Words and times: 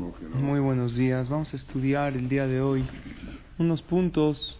Muy 0.00 0.60
buenos 0.60 0.96
días. 0.96 1.28
Vamos 1.28 1.52
a 1.52 1.56
estudiar 1.56 2.14
el 2.16 2.26
día 2.30 2.46
de 2.46 2.62
hoy 2.62 2.86
unos 3.58 3.82
puntos 3.82 4.58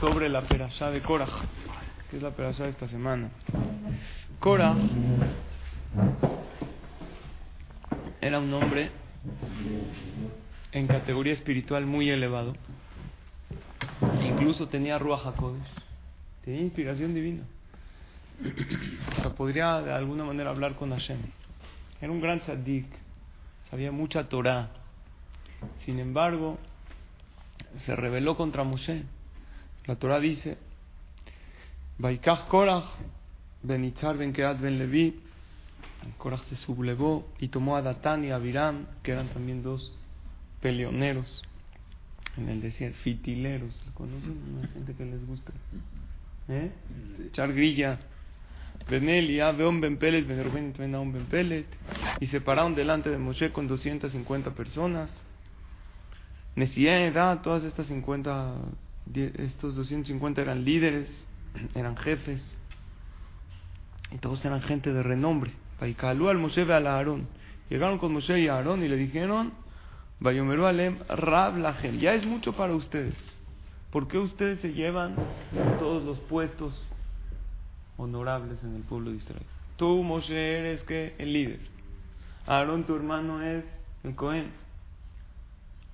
sobre 0.00 0.30
la 0.30 0.40
perashá 0.48 0.90
de 0.90 1.02
Korah, 1.02 1.28
que 2.10 2.16
es 2.16 2.22
la 2.22 2.30
perashá 2.30 2.64
de 2.64 2.70
esta 2.70 2.88
semana. 2.88 3.28
Korah 4.38 4.74
era 8.22 8.38
un 8.38 8.54
hombre 8.54 8.90
en 10.72 10.86
categoría 10.86 11.34
espiritual 11.34 11.84
muy 11.84 12.08
elevado. 12.08 12.54
Incluso 14.22 14.68
tenía 14.68 14.98
Ruach 14.98 15.26
HaKodesh. 15.26 15.60
Tenía 16.42 16.62
inspiración 16.62 17.12
divina. 17.12 17.42
O 19.12 19.20
sea, 19.20 19.34
podría 19.34 19.82
de 19.82 19.92
alguna 19.92 20.24
manera 20.24 20.48
hablar 20.48 20.74
con 20.74 20.88
Hashem. 20.88 21.18
Era 22.00 22.10
un 22.10 22.22
gran 22.22 22.40
tzaddik. 22.40 22.86
Sabía 23.70 23.92
mucha 23.92 24.28
Torah. 24.28 24.70
Sin 25.84 25.98
embargo, 25.98 26.58
se 27.84 27.94
rebeló 27.94 28.36
contra 28.36 28.64
Moshe. 28.64 29.04
La 29.86 29.96
Torah 29.96 30.20
dice, 30.20 30.58
Baikach 31.98 32.48
Korach, 32.48 32.84
Benitzar 33.62 34.16
Ben 34.16 34.32
Keat 34.32 34.60
Ben 34.60 34.78
Levi, 34.78 35.20
Korach 36.18 36.42
se 36.44 36.56
sublevó 36.56 37.28
y 37.38 37.48
tomó 37.48 37.76
a 37.76 37.82
Datán 37.82 38.24
y 38.24 38.30
a 38.30 38.36
Abiram, 38.36 38.86
que 39.02 39.12
eran 39.12 39.28
también 39.28 39.62
dos 39.62 39.96
peleoneros 40.60 41.42
en 42.36 42.48
el 42.48 42.60
desierto, 42.60 42.98
fitileros, 43.02 43.74
¿conocen? 43.94 44.40
Una 44.58 44.68
gente 44.68 44.94
que 44.94 45.04
les 45.04 45.26
gusta. 45.26 45.52
¿Eh? 46.48 46.70
Echar 47.26 47.52
grilla. 47.52 47.98
Benel 48.90 49.56
Beon 49.56 49.80
Ben 49.80 49.96
Pelet, 49.98 50.26
Ben 50.26 51.12
Ben 51.12 51.26
Pelet, 51.26 51.66
y 52.18 52.26
se 52.26 52.40
pararon 52.40 52.74
delante 52.74 53.08
de 53.08 53.18
Moshe 53.18 53.52
con 53.52 53.68
250 53.68 54.50
personas. 54.50 55.10
Nesien, 56.56 57.14
todas 57.42 57.62
estas 57.62 57.86
50, 57.86 58.54
estos 59.14 59.76
250 59.76 60.42
eran 60.42 60.64
líderes, 60.64 61.08
eran 61.76 61.96
jefes, 61.96 62.42
y 64.10 64.18
todos 64.18 64.44
eran 64.44 64.60
gente 64.62 64.92
de 64.92 65.04
renombre. 65.04 65.52
Paikalu 65.78 66.28
al 66.28 66.38
Moshe 66.38 66.64
ve 66.64 66.74
al 66.74 66.88
Aarón. 66.88 67.28
Llegaron 67.70 67.98
con 67.98 68.12
Moshe 68.12 68.40
y 68.40 68.48
Aarón 68.48 68.82
y 68.82 68.88
le 68.88 68.96
dijeron, 68.96 69.52
Bayomeru 70.18 70.66
Alem, 70.66 70.98
Rab 71.08 71.56
Lagel, 71.58 72.00
ya 72.00 72.14
es 72.14 72.26
mucho 72.26 72.54
para 72.54 72.74
ustedes. 72.74 73.14
¿Por 73.92 74.08
qué 74.08 74.18
ustedes 74.18 74.60
se 74.60 74.72
llevan 74.72 75.14
todos 75.78 76.02
los 76.02 76.18
puestos 76.18 76.88
honorables 78.00 78.62
en 78.62 78.76
el 78.76 78.82
pueblo 78.82 79.10
de 79.10 79.16
Israel? 79.16 79.46
Tú, 79.76 80.02
Moshe, 80.02 80.58
eres 80.58 80.82
que 80.84 81.14
el 81.18 81.32
líder. 81.32 81.60
Aarón, 82.46 82.84
tu 82.84 82.94
hermano, 82.94 83.42
es 83.42 83.64
el 84.04 84.14
Cohen. 84.14 84.50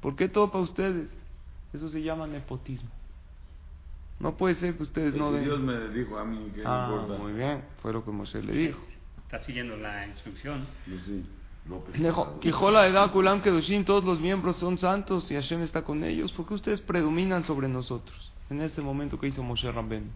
¿Por 0.01 0.17
qué 0.17 0.29
todo 0.29 0.51
para 0.51 0.65
ustedes? 0.65 1.09
Eso 1.73 1.89
se 1.91 2.03
llama 2.03 2.27
nepotismo. 2.27 2.91
No 4.19 4.37
puede 4.37 4.55
ser 4.57 4.77
que 4.77 4.83
ustedes 4.83 5.15
no 5.15 5.31
den. 5.33 5.45
Dios 5.45 5.61
me 5.61 5.89
dijo 5.91 6.17
a 6.17 6.25
mí 6.25 6.51
que 6.55 6.63
ah, 6.65 6.87
no 6.89 7.03
importa. 7.03 7.23
Muy 7.23 7.33
bien, 7.33 7.65
fue 7.83 7.93
lo 7.93 8.05
que 8.05 8.11
Moshe 8.11 8.43
le 8.43 8.53
dijo. 8.53 8.81
Está 9.25 9.41
siguiendo 9.41 9.77
la 9.77 10.07
instrucción. 10.07 10.67
Pues 10.87 11.03
sí. 11.05 11.27
No, 11.67 11.83
Dijo, 11.93 12.39
Quijola 12.39 12.87
edad 12.87 13.11
Kulam 13.11 13.43
Kedushin, 13.43 13.85
todos 13.85 14.05
los 14.05 14.21
miembros 14.21 14.57
son 14.57 14.79
santos 14.79 15.29
y 15.31 15.35
Hashem 15.35 15.63
está 15.63 15.83
con 15.83 16.05
ellos. 16.05 16.33
¿Por 16.33 16.47
qué 16.47 16.55
ustedes 16.55 16.81
predominan 16.81 17.45
sobre 17.45 17.67
nosotros? 17.67 18.33
En 18.51 18.61
este 18.61 18.81
momento 18.81 19.19
que 19.19 19.27
hizo 19.27 19.43
Moshe 19.43 19.71
Rabben. 19.71 20.13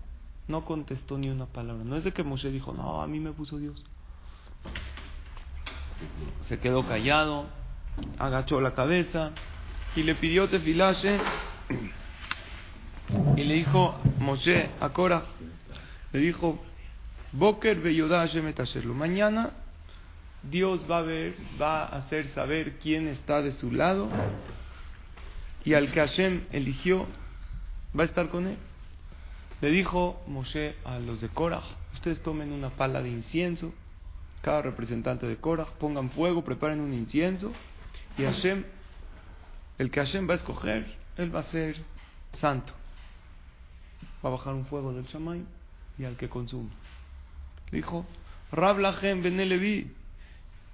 No 0.51 0.65
contestó 0.65 1.17
ni 1.17 1.29
una 1.31 1.47
palabra. 1.47 1.84
No 1.84 1.95
es 1.95 2.03
de 2.03 2.12
que 2.12 2.25
Moshe 2.25 2.51
dijo, 2.51 2.73
no, 2.73 3.01
a 3.01 3.06
mí 3.06 3.20
me 3.20 3.31
puso 3.31 3.56
Dios. 3.56 3.81
Se 6.48 6.59
quedó 6.59 6.84
callado, 6.89 7.47
agachó 8.19 8.61
la 8.61 8.75
cabeza 8.75 9.31
y 9.95 10.03
le 10.03 10.17
pidió 10.17 10.48
tefilashe 10.48 11.20
y 13.37 13.45
le 13.45 13.55
dijo 13.55 13.97
Moshe 14.19 14.70
a 14.81 14.89
Cora, 14.89 15.23
le 16.12 16.19
dijo, 16.19 16.61
Boker. 17.33 17.79
Mañana 18.86 19.51
Dios 20.42 20.85
va 20.91 20.98
a 20.98 21.03
ver, 21.03 21.36
va 21.63 21.85
a 21.85 21.98
hacer 21.98 22.27
saber 22.29 22.79
quién 22.79 23.07
está 23.07 23.41
de 23.41 23.53
su 23.53 23.70
lado 23.70 24.08
y 25.64 25.74
al 25.74 25.92
que 25.92 26.01
Hashem 26.01 26.47
eligió 26.51 27.07
va 27.97 28.03
a 28.03 28.07
estar 28.07 28.29
con 28.30 28.48
él. 28.48 28.57
Le 29.61 29.71
dijo 29.71 30.23
Moshe 30.27 30.77
a 30.85 30.98
los 30.98 31.21
de 31.21 31.29
Korah, 31.29 31.63
ustedes 31.93 32.23
tomen 32.23 32.53
una 32.53 32.71
pala 32.71 33.03
de 33.03 33.11
incienso, 33.11 33.75
cada 34.41 34.63
representante 34.63 35.27
de 35.27 35.37
Korah, 35.37 35.67
pongan 35.79 36.11
fuego, 36.11 36.43
preparen 36.43 36.81
un 36.81 36.95
incienso 36.95 37.53
y 38.17 38.23
Hashem, 38.23 38.65
el 39.79 39.91
que 39.91 40.01
Hashem 40.01 40.29
va 40.29 40.35
a 40.35 40.37
escoger, 40.37 40.97
él 41.19 41.35
va 41.35 41.41
a 41.41 41.45
ser 41.45 41.77
santo. 42.35 42.73
Va 44.25 44.31
a 44.31 44.33
bajar 44.33 44.55
un 44.55 44.65
fuego 44.67 44.95
del 44.95 45.05
Shamay 45.05 45.45
y 45.98 46.05
al 46.05 46.17
que 46.17 46.29
consume. 46.29 46.71
Dijo, 47.71 48.07
Rab 48.53 48.79
Lachem 48.79 49.23
ben 49.23 49.37
Levi, 49.37 49.92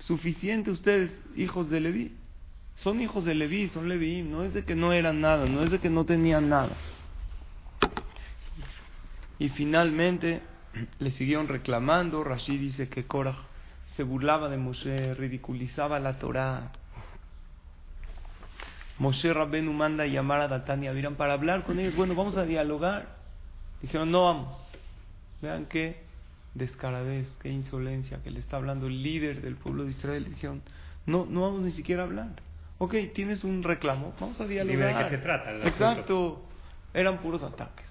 suficiente 0.01 0.71
ustedes, 0.71 1.11
hijos 1.37 1.71
de 1.71 1.81
Leví. 1.81 2.17
Son 2.77 3.01
hijos 3.01 3.25
de 3.25 3.35
Leví, 3.35 3.69
son 3.69 3.89
Leví, 3.89 4.23
no 4.23 4.45
es 4.45 4.55
de 4.55 4.65
que 4.65 4.75
no 4.75 4.93
eran 4.93 5.21
nada, 5.21 5.47
no 5.47 5.63
es 5.63 5.71
de 5.71 5.81
que 5.81 5.91
no 5.91 6.05
tenían 6.05 6.49
nada. 6.49 6.77
Y 9.39 9.51
finalmente 9.51 10.41
le 10.99 11.11
siguieron 11.13 11.49
reclamando. 11.49 12.25
Rashid 12.25 12.61
dice 12.61 12.89
que 12.89 13.05
Korah 13.05 13.37
se 13.97 14.03
burlaba 14.03 14.49
de 14.49 14.57
Moshe, 14.57 15.15
ridiculizaba 15.15 15.99
la 15.99 16.19
Torah. 16.19 16.73
Moshe 18.99 19.33
Rabbenu 19.33 19.73
manda 19.73 20.05
a 20.05 20.07
llamar 20.07 20.41
a 20.41 20.49
Datán 20.49 20.83
y 20.83 20.87
a 20.87 20.91
Abiram 20.91 21.17
para 21.17 21.35
hablar 21.35 21.65
con 21.65 21.79
ellos. 21.79 21.97
Bueno, 21.97 22.15
vamos 22.15 22.37
a 22.37 22.45
dialogar. 22.45 23.17
Dijeron, 23.83 24.11
no 24.11 24.25
vamos. 24.25 24.57
Vean 25.43 25.67
qué 25.67 26.03
descaradez, 26.55 27.29
qué 27.43 27.51
insolencia 27.51 28.23
que 28.23 28.31
le 28.31 28.41
está 28.41 28.57
hablando 28.57 28.87
el 28.87 29.03
líder 29.03 29.43
del 29.43 29.57
pueblo 29.57 29.85
de 29.85 29.91
Israel. 29.91 30.25
Dijeron, 30.25 30.63
no, 31.05 31.27
no 31.27 31.43
vamos 31.43 31.63
ni 31.63 31.73
siquiera 31.73 32.03
a 32.03 32.07
hablar. 32.07 32.31
Ok, 32.79 32.95
tienes 33.15 33.45
un 33.45 33.63
reclamo, 33.63 34.15
vamos 34.21 34.41
a 34.41 34.47
dialogar. 34.47 34.77
Dime 34.77 34.95
de 34.95 35.05
qué 35.05 35.17
se 35.17 35.23
trata. 35.23 35.51
el 35.51 35.67
Exacto, 35.67 36.43
eran 36.93 37.19
puros 37.19 37.43
ataques. 37.43 37.87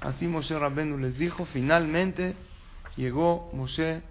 Así 0.00 0.26
Moshe 0.26 0.58
Rabbenu 0.58 0.98
les 0.98 1.18
dijo, 1.18 1.46
finalmente 1.46 2.34
llegó 2.96 3.50
Moshe 3.52 4.02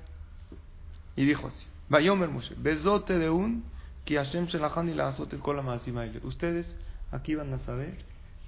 y 1.15 1.25
dijo 1.25 1.47
así, 1.47 1.65
Vayomer 1.89 2.29
Moshe, 2.29 2.55
besote 2.57 3.17
de 3.17 3.29
un, 3.29 3.63
que 4.03 4.15
Hashem 4.15 4.45
shelachan 4.47 4.89
y 4.89 4.93
la 4.93 5.09
azote 5.09 5.37
con 5.37 5.55
la 5.55 5.81
Ustedes 6.23 6.73
aquí 7.11 7.35
van 7.35 7.53
a 7.53 7.59
saber 7.59 7.97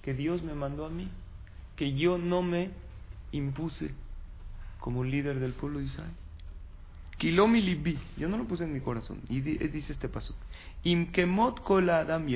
que 0.02 0.14
Dios 0.14 0.44
me 0.44 0.53
mandó 0.53 0.86
a 0.86 0.90
mí, 0.90 1.09
que 1.75 1.94
yo 1.94 2.18
no 2.18 2.42
me 2.42 2.72
impuse 3.31 3.92
como 4.80 5.04
líder 5.04 5.40
del 5.40 5.54
pueblo 5.54 5.80
de 5.80 5.86
Israel. 5.86 6.12
Kilomi 7.18 7.62
libi, 7.62 7.98
yo 8.16 8.30
no 8.30 8.38
lo 8.38 8.46
puse 8.46 8.64
en 8.64 8.74
mi 8.74 8.80
corazón. 8.80 9.22
Y 9.28 9.42
di- 9.42 9.58
dice 9.58 9.94
este 9.94 10.08
paso: 10.08 10.36
Imkemot 10.84 11.62
kol 11.62 11.90
adam 11.90 12.28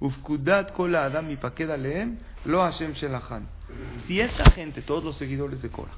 ufkudat 0.00 0.72
kol 0.72 0.94
adam 0.96 1.30
ipaked 1.30 1.70
aleem, 1.70 2.18
lo 2.46 2.62
Hashem 2.62 2.92
shelachan. 2.94 3.48
Si 4.06 4.20
esta 4.20 4.50
gente, 4.52 4.80
todos 4.80 5.04
los 5.04 5.16
seguidores 5.18 5.60
de 5.60 5.68
Korah, 5.68 5.92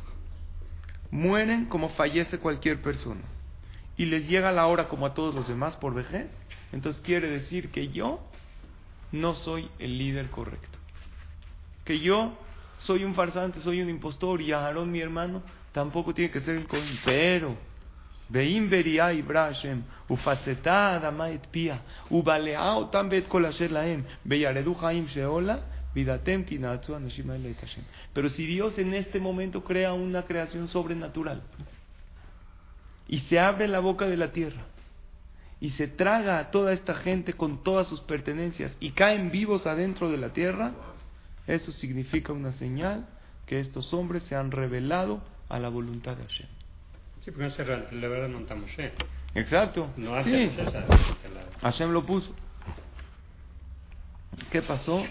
mueren 1.11 1.67
como 1.67 1.91
fallece 1.91 2.39
cualquier 2.39 2.83
persona, 2.83 3.23
y 3.97 4.07
les 4.07 4.29
llega 4.29 4.51
la 4.53 4.67
hora 4.67 4.89
como 4.89 5.07
a 5.07 5.15
todos 5.15 5.35
los 5.35 5.47
demás 5.47 5.77
por 5.77 5.95
vejez, 5.95 6.27
entonces 6.73 7.01
quiere 7.03 7.31
decir 7.31 7.71
que 7.71 7.89
yo 7.89 8.21
no 9.13 9.35
soy 9.35 9.71
el 9.79 9.99
líder 9.99 10.31
correcto. 10.31 10.79
Que 11.85 12.01
yo 12.01 12.37
soy 12.81 13.05
un 13.05 13.15
farsante, 13.15 13.61
soy 13.61 13.81
un 13.81 13.89
impostor 13.89 14.41
y 14.41 14.53
Aarón, 14.53 14.91
mi 14.91 15.01
hermano, 15.01 15.43
tampoco 15.73 16.13
tiene 16.15 16.31
que 16.31 16.41
ser 16.41 16.57
el 16.57 16.67
Cohen. 16.67 16.99
Pero, 17.05 17.57
Pero 28.13 28.29
si 28.29 28.47
Dios 28.47 28.79
en 28.79 28.95
este 28.95 29.21
momento 29.21 29.65
crea 29.65 29.95
una 29.95 30.23
creación 30.23 30.69
sobrenatural 30.69 31.43
y 33.09 33.21
se 33.21 33.41
abre 33.41 33.67
la 33.67 33.81
boca 33.81 34.07
de 34.07 34.17
la 34.17 34.31
tierra 34.33 34.67
y 35.61 35.71
se 35.71 35.89
traga 35.89 36.39
a 36.39 36.51
toda 36.51 36.73
esta 36.73 36.95
gente 36.97 37.33
con 37.33 37.65
todas 37.65 37.89
sus 37.89 38.01
pertenencias 38.01 38.77
y 38.79 38.91
caen 38.91 39.31
vivos 39.31 39.67
adentro 39.67 40.11
de 40.11 40.19
la 40.19 40.33
tierra, 40.33 40.73
eso 41.47 41.73
significa 41.73 42.33
una 42.33 42.53
señal 42.53 43.09
que 43.47 43.59
estos 43.59 43.93
hombres 43.95 44.25
se 44.25 44.37
han 44.37 44.51
revelado 44.51 45.23
a 45.49 45.59
la 45.59 45.71
voluntad 45.71 46.17
de 46.17 46.25
Hashem. 46.25 46.58
Sí, 47.29 47.33
porque 47.33 47.45
no 47.45 47.51
se 47.51 47.65
la 47.95 48.09
verdad 48.09 48.29
no 48.29 48.39
estamos 48.39 48.65
Moshe. 48.71 48.91
Exacto. 49.35 49.91
No 49.99 50.15
hace 50.15 50.31
Sí. 50.49 50.61
Esa- 50.61 50.85
Hashem 51.61 51.91
lo 51.91 52.07
puso. 52.07 52.35
¿Qué 54.51 54.63
pasó? 54.63 55.05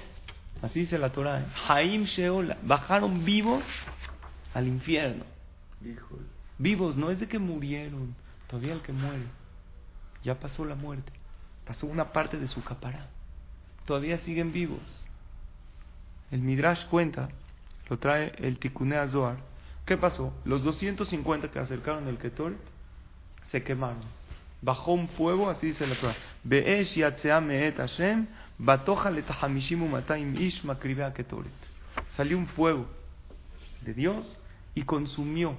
Así 0.64 0.80
dice 0.80 0.98
la 0.98 1.12
Torah. 1.12 1.42
¿eh? 1.42 1.46
Haim 1.68 2.06
Sheola. 2.06 2.58
Bajaron 2.64 3.24
vivos 3.24 3.64
al 4.56 4.68
infierno. 4.68 5.25
Híjole. 5.86 6.24
Vivos, 6.58 6.96
no 6.96 7.12
es 7.12 7.19
de 7.19 7.28
que 7.28 7.38
murieron. 7.38 8.16
Todavía 8.48 8.74
el 8.74 8.81
que 8.81 8.94
muere. 8.94 9.28
Ya 10.24 10.40
pasó 10.40 10.66
la 10.66 10.74
muerte. 10.74 11.12
Pasó 11.68 11.86
una 11.86 12.12
parte 12.13 12.38
de 12.38 12.48
su 12.48 12.63
capará. 12.63 13.10
Todavía 13.86 14.18
siguen 14.20 14.52
vivos. 14.52 14.81
El 16.31 16.42
Midrash 16.42 16.84
cuenta, 16.88 17.30
lo 17.90 18.00
trae 18.00 18.34
el 18.40 18.58
Tikunea 18.58 19.08
Zohar. 19.10 19.38
¿Qué 19.88 19.95
pasó? 19.95 20.34
Los 20.44 20.63
250 20.63 21.50
que 21.50 21.60
acercaron 21.60 22.10
el 22.10 22.18
Ketoret 22.18 22.60
se 23.51 23.63
quemaron. 23.63 24.01
Bajó 24.62 24.92
un 24.92 25.07
fuego, 25.07 25.50
así 25.50 25.68
dice 25.68 25.88
la 25.88 25.95
Torah. 25.95 26.16
Be'esh 26.44 26.94
yatzea 26.95 27.39
me'et 27.39 27.78
Hashem, 27.78 28.28
batoja 28.57 29.10
letahamishim 29.10 29.89
mataim 29.89 30.36
ish 30.36 30.62
makribea 30.66 31.13
Ketoret. 31.13 31.54
Salió 32.18 32.38
un 32.38 32.48
fuego 32.48 32.86
de 33.81 33.94
Dios 33.94 34.25
y 34.75 34.84
consumió 34.84 35.56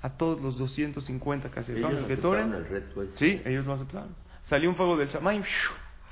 a 0.00 0.10
todos 0.10 0.40
los 0.40 0.56
250 0.56 1.50
que 1.50 1.60
acercaron 1.60 1.90
Ellos 1.98 2.10
el 2.10 2.16
Ketoret. 2.16 2.46
el. 2.46 3.10
Sí, 3.18 3.42
ellos 3.44 3.66
lo 3.66 3.74
aceptaron. 3.74 4.16
Salió 4.48 4.70
un 4.70 4.76
fuego 4.76 4.96
del 4.96 5.08
Shamaim, 5.08 5.42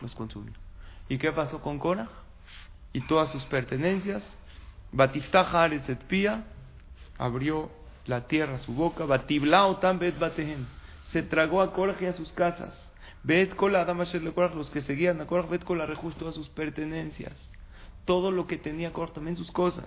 los 0.02 0.14
consumió. 0.14 0.52
¿Y 1.08 1.16
qué 1.16 1.32
pasó 1.32 1.62
con 1.62 1.78
Korah? 1.78 2.08
Y 2.92 3.00
todas 3.02 3.30
sus 3.30 3.44
pertenencias. 3.44 4.28
Batiftaja 4.92 5.62
Aretz 5.64 5.88
et 5.88 6.00
Pía, 6.04 6.44
abrió 7.18 7.70
la 8.06 8.26
tierra 8.26 8.58
su 8.58 8.72
boca. 8.72 9.04
Batiblao 9.04 9.76
tam 9.76 9.98
bet. 9.98 10.14
Se 11.12 11.22
tragó 11.22 11.62
a 11.62 11.72
Korah 11.72 11.96
y 12.00 12.06
a 12.06 12.12
sus 12.12 12.32
casas. 12.32 12.74
Bet 13.22 13.54
Korah, 13.54 13.84
los 14.54 14.70
que 14.70 14.80
seguían 14.82 15.20
a 15.20 15.26
Korah, 15.26 15.46
bet 15.46 15.64
rejus 15.64 16.14
todas 16.16 16.34
sus 16.34 16.48
pertenencias. 16.48 17.34
Todo 18.04 18.30
lo 18.30 18.46
que 18.46 18.56
tenía 18.56 18.92
Korah, 18.92 19.12
también 19.12 19.36
sus 19.36 19.50
cosas. 19.50 19.86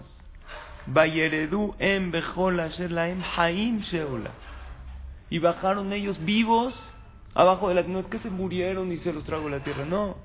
Bayeredu 0.86 1.76
em 1.80 2.12
bechol 2.12 2.60
asher 2.60 2.98
haim 2.98 3.82
sheola. 3.82 4.32
Y 5.30 5.40
bajaron 5.40 5.94
ellos 5.94 6.24
vivos 6.24 6.74
abajo 7.36 7.70
de 7.70 7.76
la 7.76 7.84
No 7.84 8.00
es 8.00 8.08
que 8.08 8.20
se 8.20 8.30
murieron 8.30 8.92
y 8.92 8.98
se 8.98 9.14
los 9.14 9.24
tragó 9.24 9.50
la 9.50 9.60
tierra, 9.60 9.86
no. 9.86 10.18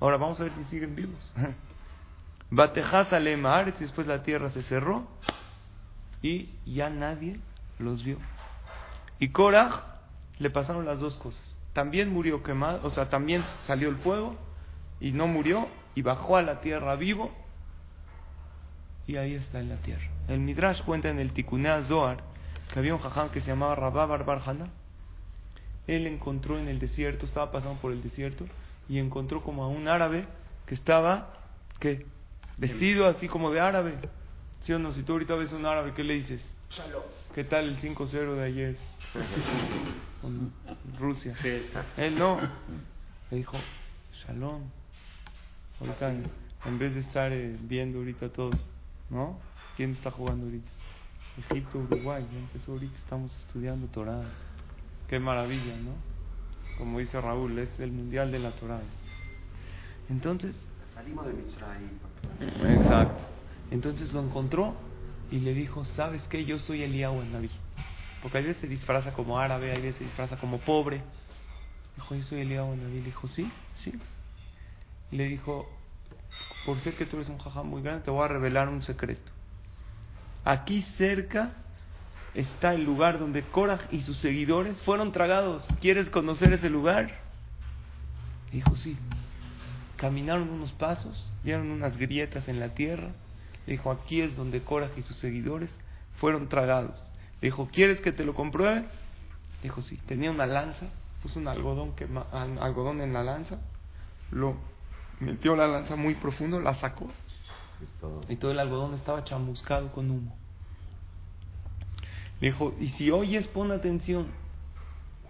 Ahora 0.00 0.16
vamos 0.16 0.40
a 0.40 0.44
ver 0.44 0.52
si 0.52 0.64
siguen 0.64 0.94
vivos. 0.94 1.32
Batejaz 2.50 3.12
alemar, 3.12 3.68
y 3.68 3.80
después 3.80 4.06
la 4.06 4.22
tierra 4.22 4.50
se 4.50 4.62
cerró 4.64 5.06
y 6.22 6.48
ya 6.64 6.88
nadie 6.88 7.38
los 7.78 8.02
vio. 8.04 8.18
Y 9.18 9.28
Korah 9.28 10.00
le 10.38 10.50
pasaron 10.50 10.84
las 10.86 11.00
dos 11.00 11.16
cosas. 11.16 11.42
También 11.72 12.10
murió 12.10 12.42
quemado, 12.42 12.86
o 12.86 12.90
sea, 12.90 13.08
también 13.08 13.44
salió 13.66 13.88
el 13.88 13.96
fuego 13.96 14.36
y 15.00 15.12
no 15.12 15.26
murió 15.26 15.68
y 15.94 16.02
bajó 16.02 16.36
a 16.36 16.42
la 16.42 16.60
tierra 16.60 16.96
vivo 16.96 17.30
y 19.06 19.16
ahí 19.16 19.34
está 19.34 19.60
en 19.60 19.68
la 19.68 19.76
tierra. 19.76 20.04
El 20.28 20.40
Midrash 20.40 20.82
cuenta 20.82 21.08
en 21.08 21.18
el 21.18 21.32
Tikunea 21.32 21.82
Zohar 21.84 22.22
que 22.72 22.78
había 22.78 22.94
un 22.94 23.00
jajam 23.00 23.30
que 23.30 23.40
se 23.40 23.48
llamaba 23.48 23.74
Rabá 23.74 24.06
Barbar 24.06 24.42
Haná. 24.46 24.68
Él 25.86 26.06
encontró 26.06 26.58
en 26.58 26.68
el 26.68 26.78
desierto, 26.78 27.26
estaba 27.26 27.50
pasando 27.50 27.80
por 27.80 27.92
el 27.92 28.02
desierto 28.02 28.46
y 28.88 28.98
encontró 28.98 29.42
como 29.42 29.64
a 29.64 29.68
un 29.68 29.88
árabe 29.88 30.26
que 30.66 30.74
estaba, 30.74 31.34
¿qué? 31.80 32.06
Vestido 32.56 33.06
así 33.06 33.28
como 33.28 33.50
de 33.50 33.60
árabe. 33.60 33.98
¿Sí 34.62 34.72
o 34.72 34.78
no? 34.78 34.92
Si 34.92 35.02
tú 35.02 35.12
ahorita 35.12 35.34
ves 35.34 35.52
un 35.52 35.66
árabe, 35.66 35.92
¿qué 35.94 36.04
le 36.04 36.14
dices? 36.14 36.40
¿Qué 37.34 37.44
tal 37.44 37.68
el 37.68 37.80
5-0 37.80 38.34
de 38.34 38.44
ayer? 38.44 38.76
Con 40.22 40.52
Rusia. 40.98 41.36
Sí. 41.42 41.66
Él 41.96 42.18
no. 42.18 42.38
Le 43.30 43.36
dijo, 43.36 43.56
Shalom. 44.14 44.62
Ahorita, 45.80 46.12
en, 46.12 46.24
en 46.64 46.78
vez 46.78 46.94
de 46.94 47.00
estar 47.00 47.32
eh, 47.32 47.56
viendo 47.62 47.98
ahorita 47.98 48.28
todos, 48.28 48.54
¿no? 49.10 49.38
¿Quién 49.76 49.92
está 49.92 50.10
jugando 50.10 50.46
ahorita? 50.46 50.70
Egipto, 51.50 51.78
Uruguay. 51.78 52.24
Ya 52.30 52.38
empezó 52.38 52.72
ahorita, 52.72 52.96
estamos 52.98 53.36
estudiando 53.38 53.88
Torah. 53.88 54.22
Qué 55.08 55.18
maravilla, 55.18 55.76
¿no? 55.76 55.92
Como 56.78 57.00
dice 57.00 57.20
Raúl, 57.20 57.58
es 57.58 57.80
el 57.80 57.90
mundial 57.90 58.30
de 58.30 58.38
la 58.38 58.52
Torah. 58.52 58.80
Entonces, 60.08 60.54
Salimos 60.94 61.26
de 61.26 61.32
Mitzrayim. 61.32 62.78
Exacto. 62.78 63.31
Entonces 63.72 64.12
lo 64.12 64.22
encontró 64.22 64.74
y 65.30 65.40
le 65.40 65.54
dijo, 65.54 65.86
¿sabes 65.86 66.22
qué? 66.28 66.44
Yo 66.44 66.58
soy 66.58 66.82
Eliyahu 66.82 67.22
el 67.22 67.32
Naví. 67.32 67.50
Porque 68.20 68.38
a 68.38 68.40
veces 68.42 68.58
se 68.58 68.68
disfraza 68.68 69.14
como 69.14 69.38
árabe, 69.38 69.72
a 69.72 69.76
veces 69.76 69.96
se 69.96 70.04
disfraza 70.04 70.36
como 70.36 70.58
pobre. 70.58 71.00
Dijo, 71.96 72.14
yo 72.14 72.22
soy 72.22 72.40
el 72.42 72.54
Naví. 72.54 72.98
Le 72.98 73.00
dijo, 73.00 73.26
sí, 73.28 73.50
sí. 73.82 73.94
Le 75.10 75.24
dijo, 75.24 75.66
por 76.66 76.80
ser 76.80 76.94
que 76.96 77.06
tú 77.06 77.16
eres 77.16 77.30
un 77.30 77.38
jajá 77.38 77.62
muy 77.62 77.80
grande, 77.80 78.04
te 78.04 78.10
voy 78.10 78.22
a 78.22 78.28
revelar 78.28 78.68
un 78.68 78.82
secreto. 78.82 79.32
Aquí 80.44 80.82
cerca 80.98 81.52
está 82.34 82.74
el 82.74 82.84
lugar 82.84 83.18
donde 83.18 83.42
Korah 83.42 83.88
y 83.90 84.02
sus 84.02 84.18
seguidores 84.18 84.82
fueron 84.82 85.12
tragados. 85.12 85.64
¿Quieres 85.80 86.10
conocer 86.10 86.52
ese 86.52 86.68
lugar? 86.68 87.20
Dijo, 88.52 88.76
sí. 88.76 88.98
Caminaron 89.96 90.50
unos 90.50 90.72
pasos, 90.72 91.32
vieron 91.42 91.70
unas 91.70 91.96
grietas 91.96 92.48
en 92.48 92.60
la 92.60 92.74
tierra. 92.74 93.12
Dijo, 93.66 93.90
aquí 93.90 94.20
es 94.20 94.36
donde 94.36 94.62
Korah 94.62 94.90
y 94.96 95.02
sus 95.02 95.16
seguidores 95.16 95.70
fueron 96.18 96.48
tragados. 96.48 97.02
Dijo, 97.40 97.68
¿quieres 97.72 98.00
que 98.00 98.12
te 98.12 98.24
lo 98.24 98.34
compruebe? 98.34 98.84
Dijo, 99.62 99.82
sí. 99.82 99.96
Tenía 100.06 100.30
una 100.30 100.46
lanza, 100.46 100.86
puso 101.22 101.38
un 101.38 101.48
algodón, 101.48 101.92
al- 102.32 102.58
algodón 102.62 103.00
en 103.00 103.12
la 103.12 103.22
lanza, 103.22 103.58
lo 104.30 104.56
metió 105.20 105.54
la 105.56 105.68
lanza 105.68 105.94
muy 105.96 106.14
profundo, 106.14 106.60
la 106.60 106.74
sacó 106.76 107.10
y 108.28 108.36
todo 108.36 108.50
el 108.52 108.58
algodón 108.58 108.94
estaba 108.94 109.24
chamuscado 109.24 109.92
con 109.92 110.10
humo. 110.10 110.36
Dijo, 112.40 112.74
y 112.80 112.88
si 112.90 113.10
oyes, 113.10 113.46
pon 113.48 113.70
atención. 113.70 114.26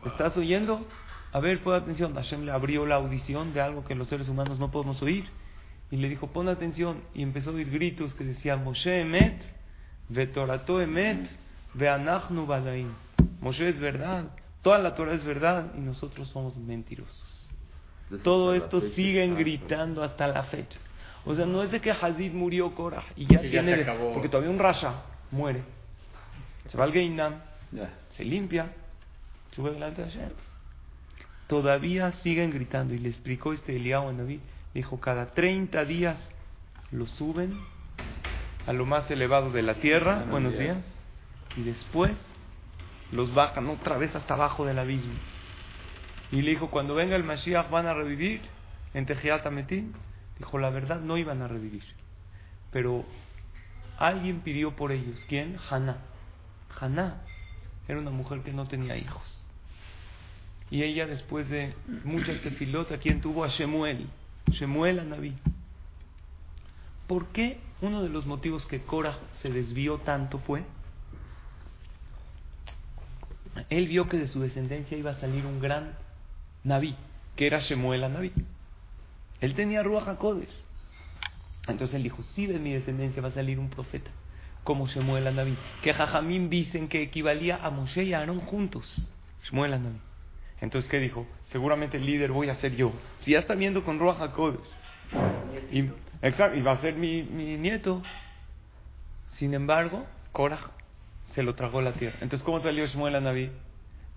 ¿Estás 0.06 0.36
oyendo? 0.36 0.86
A 1.32 1.40
ver, 1.40 1.62
pon 1.62 1.74
atención. 1.74 2.14
Hashem 2.14 2.44
le 2.44 2.52
abrió 2.52 2.86
la 2.86 2.96
audición 2.96 3.52
de 3.52 3.60
algo 3.60 3.84
que 3.84 3.94
los 3.94 4.08
seres 4.08 4.28
humanos 4.28 4.58
no 4.58 4.70
podemos 4.70 5.00
oír. 5.02 5.28
Y 5.92 5.96
le 5.96 6.08
dijo, 6.08 6.26
pon 6.28 6.48
atención. 6.48 7.02
Y 7.14 7.22
empezó 7.22 7.50
a 7.50 7.52
oír 7.52 7.70
gritos 7.70 8.14
que 8.14 8.24
decían, 8.24 8.64
Moshe 8.64 9.02
emet, 9.02 9.40
vetorato 10.08 10.80
emet, 10.80 11.28
veanachnu 11.74 12.46
badaim. 12.46 12.88
Moshe 13.40 13.68
es 13.68 13.78
verdad, 13.78 14.30
toda 14.62 14.78
la 14.78 14.94
Torah 14.94 15.12
es 15.12 15.22
verdad 15.22 15.72
y 15.76 15.80
nosotros 15.80 16.28
somos 16.30 16.56
mentirosos. 16.56 17.24
Todo 18.22 18.54
esto 18.54 18.80
siguen 18.80 19.36
gritando 19.36 20.02
hasta 20.02 20.26
la 20.28 20.44
fecha. 20.44 20.78
O 21.24 21.34
sea, 21.34 21.44
no 21.44 21.62
es 21.62 21.70
de 21.70 21.80
que 21.80 21.90
Hazid 21.90 22.32
murió 22.32 22.74
Korah 22.74 23.04
y 23.14 23.26
ya 23.26 23.40
Sí, 23.40 23.50
tiene... 23.50 23.84
porque 24.14 24.28
todavía 24.28 24.50
un 24.50 24.58
Rasha 24.58 25.02
muere. 25.30 25.62
Se 26.68 26.76
va 26.78 26.84
al 26.84 26.92
Geinam, 26.92 27.34
se 28.16 28.24
limpia, 28.24 28.72
sube 29.50 29.72
delante 29.72 30.02
de 30.02 30.10
Hashem. 30.10 30.30
Todavía 31.48 32.12
siguen 32.22 32.50
gritando. 32.50 32.94
Y 32.94 32.98
le 32.98 33.10
explicó 33.10 33.52
este 33.52 33.76
Eliyahu 33.76 34.08
a 34.08 34.12
David. 34.14 34.40
Dijo, 34.74 35.00
cada 35.00 35.34
30 35.34 35.84
días 35.84 36.18
lo 36.90 37.06
suben 37.06 37.58
a 38.66 38.72
lo 38.72 38.86
más 38.86 39.10
elevado 39.10 39.50
de 39.50 39.62
la 39.62 39.74
tierra. 39.74 40.14
Buenos 40.14 40.30
Buenos 40.30 40.58
días. 40.58 40.76
días. 40.76 40.94
Y 41.56 41.62
después 41.62 42.12
los 43.10 43.34
bajan 43.34 43.68
otra 43.68 43.98
vez 43.98 44.14
hasta 44.14 44.34
abajo 44.34 44.64
del 44.64 44.78
abismo. 44.78 45.14
Y 46.30 46.40
le 46.40 46.50
dijo, 46.50 46.70
cuando 46.70 46.94
venga 46.94 47.16
el 47.16 47.24
Mashiach 47.24 47.68
van 47.70 47.86
a 47.86 47.94
revivir 47.94 48.40
en 48.94 49.04
Tejiat. 49.04 49.46
Dijo, 50.38 50.58
la 50.58 50.70
verdad 50.70 51.00
no 51.00 51.18
iban 51.18 51.42
a 51.42 51.48
revivir. 51.48 51.84
Pero 52.70 53.04
alguien 53.98 54.40
pidió 54.40 54.74
por 54.74 54.92
ellos. 54.92 55.22
¿Quién? 55.28 55.58
Haná. 55.70 55.98
Haná 56.80 57.20
era 57.88 57.98
una 57.98 58.10
mujer 58.10 58.40
que 58.40 58.52
no 58.52 58.66
tenía 58.66 58.96
hijos. 58.96 59.22
Y 60.70 60.82
ella 60.82 61.06
después 61.06 61.48
de 61.50 61.74
muchas 62.04 62.40
tefilot, 62.40 62.92
¿a 62.92 62.98
quién 62.98 63.20
tuvo? 63.20 63.44
A 63.44 63.48
Shemuel. 63.48 64.08
Shemuel 64.50 65.00
a 65.00 65.04
Naví. 65.04 65.34
¿Por 67.06 67.26
qué 67.28 67.60
uno 67.80 68.02
de 68.02 68.08
los 68.08 68.26
motivos 68.26 68.66
que 68.66 68.82
Korah 68.82 69.18
se 69.42 69.50
desvió 69.50 69.98
tanto 69.98 70.38
fue? 70.38 70.64
Él 73.68 73.88
vio 73.88 74.08
que 74.08 74.18
de 74.18 74.28
su 74.28 74.40
descendencia 74.40 74.96
iba 74.96 75.10
a 75.10 75.20
salir 75.20 75.44
un 75.46 75.60
gran 75.60 75.94
Naví, 76.64 76.96
que 77.36 77.46
era 77.46 77.60
Shemuel 77.60 78.04
a 78.04 78.08
Naví. 78.08 78.32
Él 79.40 79.54
tenía 79.54 79.82
Ruach 79.82 80.08
HaKodesh. 80.08 80.48
Entonces 81.68 81.94
él 81.96 82.02
dijo, 82.02 82.22
sí 82.22 82.46
de 82.46 82.58
mi 82.58 82.72
descendencia 82.72 83.22
va 83.22 83.28
a 83.28 83.32
salir 83.32 83.58
un 83.58 83.70
profeta, 83.70 84.10
como 84.64 84.86
Shemuel 84.86 85.26
a 85.26 85.30
Naví, 85.30 85.56
que 85.82 85.94
Jajamín 85.94 86.50
dicen 86.50 86.88
que 86.88 87.02
equivalía 87.02 87.64
a 87.64 87.70
Moshe 87.70 88.04
y 88.04 88.14
a 88.14 88.20
Aarón 88.20 88.40
juntos. 88.40 89.08
Shemuel 89.44 89.74
a 89.74 89.78
Naví. 89.78 89.98
Entonces, 90.62 90.88
¿qué 90.88 91.00
dijo? 91.00 91.26
Seguramente 91.48 91.96
el 91.96 92.06
líder 92.06 92.30
voy 92.30 92.48
a 92.48 92.54
ser 92.54 92.76
yo. 92.76 92.92
Si 93.22 93.32
ya 93.32 93.40
está 93.40 93.54
viendo 93.54 93.84
con 93.84 93.98
Ruach 93.98 94.20
HaKodesh. 94.20 94.60
Y, 95.72 95.90
exacto, 96.22 96.56
y 96.56 96.62
va 96.62 96.72
a 96.72 96.80
ser 96.80 96.94
mi, 96.94 97.22
nieto. 97.22 98.00
Sin 99.34 99.54
embargo, 99.54 100.06
Korah 100.30 100.70
se 101.34 101.42
lo 101.42 101.56
tragó 101.56 101.82
la 101.82 101.92
tierra. 101.92 102.16
Entonces, 102.20 102.44
¿cómo 102.44 102.60
salió 102.60 102.86
Shmuel 102.86 103.16
a 103.16 103.20
Naví? 103.20 103.50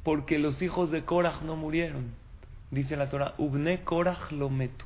Porque 0.04 0.38
los 0.38 0.62
hijos 0.62 0.92
de 0.92 1.04
Korah 1.04 1.40
no 1.44 1.56
murieron. 1.56 2.14
Dice 2.70 2.96
la 2.96 3.10
Torah, 3.10 3.34
Ubne 3.40 3.82
Korah 3.84 4.20
lo 4.30 4.52
meto. 4.52 4.86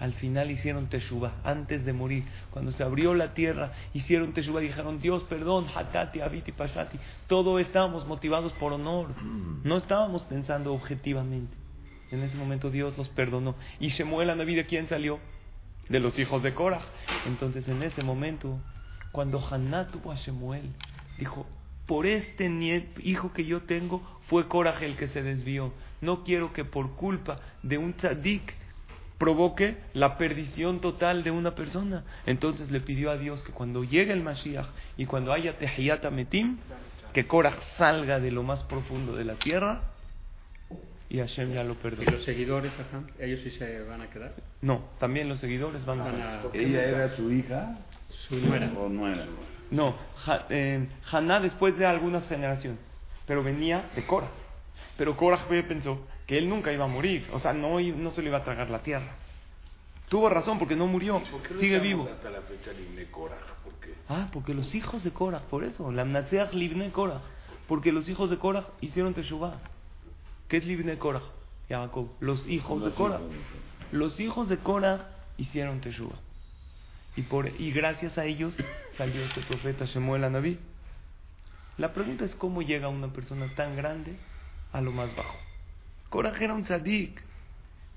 Al 0.00 0.14
final 0.14 0.50
hicieron 0.50 0.88
Teshuvah, 0.88 1.34
antes 1.44 1.84
de 1.84 1.92
morir. 1.92 2.24
Cuando 2.50 2.72
se 2.72 2.82
abrió 2.82 3.14
la 3.14 3.34
tierra, 3.34 3.72
hicieron 3.92 4.32
Teshuvah 4.32 4.62
y 4.62 4.68
dijeron, 4.68 4.98
Dios, 4.98 5.22
perdón, 5.24 5.66
Hatati, 5.74 6.22
Abiti, 6.22 6.52
Pashati. 6.52 6.98
Todo 7.26 7.58
estábamos 7.58 8.06
motivados 8.06 8.52
por 8.54 8.72
honor. 8.72 9.10
No 9.62 9.76
estábamos 9.76 10.22
pensando 10.22 10.72
objetivamente. 10.72 11.54
En 12.10 12.22
ese 12.22 12.36
momento 12.36 12.70
Dios 12.70 12.96
los 12.96 13.10
perdonó. 13.10 13.54
Y 13.78 13.88
Shemuel 13.88 14.30
a 14.30 14.34
Naví 14.34 14.54
de 14.54 14.64
quién 14.64 14.88
salió? 14.88 15.20
De 15.90 16.00
los 16.00 16.18
hijos 16.18 16.42
de 16.42 16.54
Korah. 16.54 16.82
Entonces 17.26 17.68
en 17.68 17.82
ese 17.82 18.02
momento, 18.02 18.58
cuando 19.12 19.46
Haná 19.46 19.88
tuvo 19.88 20.12
a 20.12 20.16
Shemuel, 20.16 20.72
dijo, 21.18 21.46
por 21.84 22.06
este 22.06 22.46
hijo 23.02 23.34
que 23.34 23.44
yo 23.44 23.62
tengo, 23.62 24.00
fue 24.28 24.48
Korah 24.48 24.78
el 24.80 24.96
que 24.96 25.08
se 25.08 25.22
desvió. 25.22 25.74
No 26.00 26.24
quiero 26.24 26.54
que 26.54 26.64
por 26.64 26.96
culpa 26.96 27.40
de 27.62 27.76
un 27.76 27.92
tzadik 27.92 28.54
provoque 29.20 29.76
la 29.92 30.16
perdición 30.16 30.80
total 30.80 31.22
de 31.22 31.30
una 31.30 31.54
persona. 31.54 32.04
Entonces 32.24 32.70
le 32.70 32.80
pidió 32.80 33.10
a 33.10 33.18
Dios 33.18 33.44
que 33.44 33.52
cuando 33.52 33.84
llegue 33.84 34.14
el 34.14 34.22
Mashiach 34.22 34.66
y 34.96 35.04
cuando 35.04 35.30
haya 35.34 35.58
Tehiyat 35.58 36.10
Metim, 36.10 36.56
que 37.12 37.26
Korah 37.26 37.54
salga 37.76 38.18
de 38.18 38.30
lo 38.30 38.42
más 38.42 38.62
profundo 38.64 39.14
de 39.14 39.24
la 39.26 39.34
tierra 39.34 39.82
y 41.10 41.18
Hashem 41.18 41.52
ya 41.52 41.62
lo 41.64 41.74
¿Y 41.74 41.76
perdonó. 41.76 42.10
los 42.12 42.24
seguidores, 42.24 42.72
ajá, 42.72 43.02
ellos 43.18 43.40
sí 43.44 43.50
se 43.58 43.82
van 43.82 44.00
a 44.00 44.06
quedar? 44.08 44.32
No, 44.62 44.84
también 44.98 45.28
los 45.28 45.38
seguidores 45.38 45.84
van 45.84 46.00
a 46.00 46.04
Van 46.04 46.20
a... 46.22 46.40
¿Ella 46.54 46.82
era 46.84 47.14
su 47.16 47.30
hija 47.30 47.76
Su 48.26 48.36
nuera. 48.36 48.72
o 48.74 48.88
no 48.88 49.06
era? 49.06 49.26
No, 49.70 49.96
Ha- 50.26 50.46
eh, 50.48 50.86
Haná 51.12 51.40
después 51.40 51.76
de 51.76 51.84
algunas 51.84 52.26
generaciones, 52.26 52.78
pero 53.26 53.42
venía 53.42 53.90
de 53.94 54.06
Korah. 54.06 54.28
Pero 54.96 55.14
Korah 55.16 55.44
pensó 55.68 56.06
que 56.30 56.38
él 56.38 56.48
nunca 56.48 56.72
iba 56.72 56.84
a 56.84 56.86
morir, 56.86 57.26
o 57.32 57.40
sea, 57.40 57.52
no, 57.52 57.80
no 57.80 58.10
se 58.12 58.22
le 58.22 58.28
iba 58.28 58.38
a 58.38 58.44
tragar 58.44 58.70
la 58.70 58.84
tierra. 58.84 59.16
Tuvo 60.08 60.28
razón 60.28 60.60
porque 60.60 60.76
no 60.76 60.86
murió, 60.86 61.20
¿Por 61.28 61.42
qué 61.42 61.54
lo 61.54 61.60
sigue 61.60 61.80
vivo. 61.80 62.08
Hasta 62.08 62.30
la 62.30 62.42
fecha 62.42 62.70
Libne 62.70 63.06
Korah, 63.06 63.36
¿por 63.64 63.72
qué? 63.80 63.94
Ah, 64.08 64.28
porque 64.32 64.54
los 64.54 64.72
hijos 64.72 65.02
de 65.02 65.10
Korah, 65.10 65.40
por 65.50 65.64
eso, 65.64 65.90
la 65.90 66.04
Mnatseach 66.04 66.52
Libne 66.52 66.92
Korah, 66.92 67.20
porque 67.66 67.90
los 67.90 68.08
hijos 68.08 68.30
de 68.30 68.38
Korah 68.38 68.64
hicieron 68.80 69.12
Teshuvah. 69.12 69.58
¿Qué 70.46 70.58
es 70.58 70.66
Libne 70.66 70.98
Korah? 70.98 71.22
Jacob, 71.68 72.10
los 72.20 72.46
hijos 72.46 72.84
de 72.84 72.92
Korah. 72.92 73.18
Los 73.90 74.20
hijos 74.20 74.48
de 74.48 74.58
Korah 74.58 75.08
hicieron 75.36 75.80
Teshuvah. 75.80 76.20
Y, 77.16 77.22
por, 77.22 77.48
y 77.60 77.72
gracias 77.72 78.16
a 78.18 78.24
ellos 78.24 78.54
salió 78.96 79.24
este 79.24 79.40
profeta 79.40 79.84
Shemuel 79.84 80.22
Anabí. 80.22 80.60
La 81.76 81.92
pregunta 81.92 82.24
es 82.24 82.36
cómo 82.36 82.62
llega 82.62 82.88
una 82.88 83.08
persona 83.08 83.52
tan 83.56 83.74
grande 83.74 84.14
a 84.72 84.80
lo 84.80 84.92
más 84.92 85.16
bajo. 85.16 85.49
Korah 86.10 86.34
era 86.40 86.54
un 86.54 86.64
tzadik. 86.64 87.22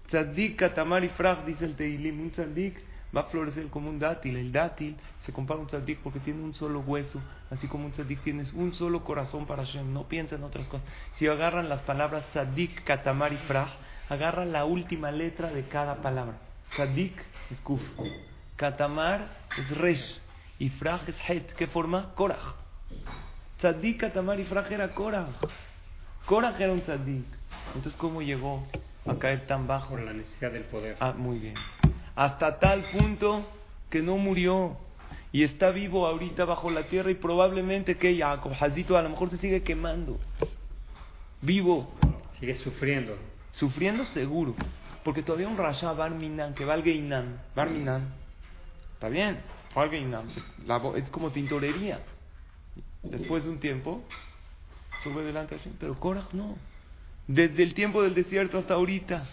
Tzadik 0.08 0.55
katamar 0.58 1.03
y 1.03 1.10
frag, 1.10 1.46
dice 1.46 1.65
el 1.65 1.75
Teilim. 1.75 2.22
Un 2.22 2.32
tzadik 2.32 2.77
va 3.15 3.22
a 3.22 3.24
florecer 3.25 3.67
como 3.70 3.89
un 3.89 3.98
dátil. 3.98 4.38
El 4.38 4.51
dátil 4.51 4.96
se 5.25 5.34
compara 5.34 5.60
a 5.60 5.63
un 5.63 5.67
tzadik 5.67 5.98
porque 6.00 6.20
tiene 6.20 6.43
un 6.43 6.53
solo 6.53 6.82
hueso. 6.82 7.20
Así 7.50 7.67
como 7.67 7.88
un 7.88 7.91
tzadik 7.91 8.22
tienes 8.22 8.53
un 8.53 8.74
solo 8.75 9.03
corazón 9.03 9.48
para 9.48 9.65
Hashem. 9.65 9.91
No 9.91 10.03
piensa 10.03 10.36
en 10.36 10.43
otras 10.43 10.67
cosas. 10.67 10.88
Si 11.17 11.27
agarran 11.27 11.70
las 11.70 11.82
palabras 11.82 12.24
tzadik, 12.29 12.84
katamar 12.84 13.34
y 13.34 13.38
frag, 13.48 13.70
agarran 14.10 14.51
la 14.51 14.65
última 14.65 15.12
letra 15.12 15.50
de 15.50 15.67
cada 15.67 15.96
palabra. 16.03 16.38
Tzadik 16.75 17.20
es 17.50 17.60
kuf. 17.62 17.82
Katamar 18.58 19.27
es 19.58 19.75
resh. 19.75 20.22
Y 20.60 20.70
frag 20.70 21.10
es 21.10 21.17
het. 21.27 21.51
¿Qué 21.53 21.65
forma? 21.65 22.13
Korah. 22.13 22.53
Tzadik, 23.58 24.01
katamar 24.01 24.39
y 24.39 24.43
frag 24.43 24.72
era 24.72 24.89
Korah. 24.89 25.29
Korah 26.25 26.55
era 26.59 26.71
un 26.71 26.81
tzadik. 26.81 27.25
Entonces, 27.75 27.93
¿cómo 27.99 28.21
llegó 28.21 28.65
a 29.05 29.15
caer 29.15 29.45
tan 29.47 29.67
bajo? 29.67 29.89
Por 29.91 30.01
la 30.01 30.13
necesidad 30.13 30.51
del 30.51 30.63
poder. 30.63 30.97
Ah, 30.99 31.13
muy 31.17 31.39
bien. 31.39 31.55
Hasta 32.15 32.59
tal 32.59 32.83
punto 32.91 33.45
que 33.89 34.01
no 34.01 34.17
murió 34.17 34.77
y 35.31 35.43
está 35.43 35.71
vivo 35.71 36.05
ahorita 36.05 36.45
bajo 36.45 36.69
la 36.69 36.83
tierra 36.83 37.09
y 37.11 37.15
probablemente 37.15 37.97
que 37.97 38.17
Jacob 38.17 38.53
Hazito 38.59 38.97
a 38.97 39.01
lo 39.01 39.09
mejor 39.09 39.29
se 39.31 39.37
sigue 39.37 39.63
quemando. 39.63 40.19
Vivo, 41.41 41.91
Sigue 42.39 42.57
sufriendo. 42.59 43.17
sufriendo 43.53 44.05
seguro, 44.07 44.55
porque 45.03 45.23
todavía 45.23 45.47
un 45.47 45.57
Rasha 45.57 45.91
Barminan 45.93 46.53
que 46.53 46.65
valga 46.65 46.89
Inan, 46.89 47.41
Barminan, 47.55 48.13
está 48.93 49.09
bien, 49.09 49.39
valga 49.75 49.97
vo- 50.81 50.95
es 50.95 51.09
como 51.09 51.31
tintorería. 51.31 51.99
Después 53.03 53.43
de 53.43 53.49
un 53.49 53.59
tiempo, 53.59 54.03
sube 55.03 55.24
delante 55.24 55.55
de 55.55 55.60
Hashem, 55.60 55.74
pero 55.79 56.00
Korah 56.00 56.27
no. 56.33 56.55
Desde 57.27 57.63
el 57.63 57.74
tiempo 57.74 58.01
del 58.01 58.13
desierto 58.13 58.57
hasta 58.57 58.74
ahorita, 58.74 59.25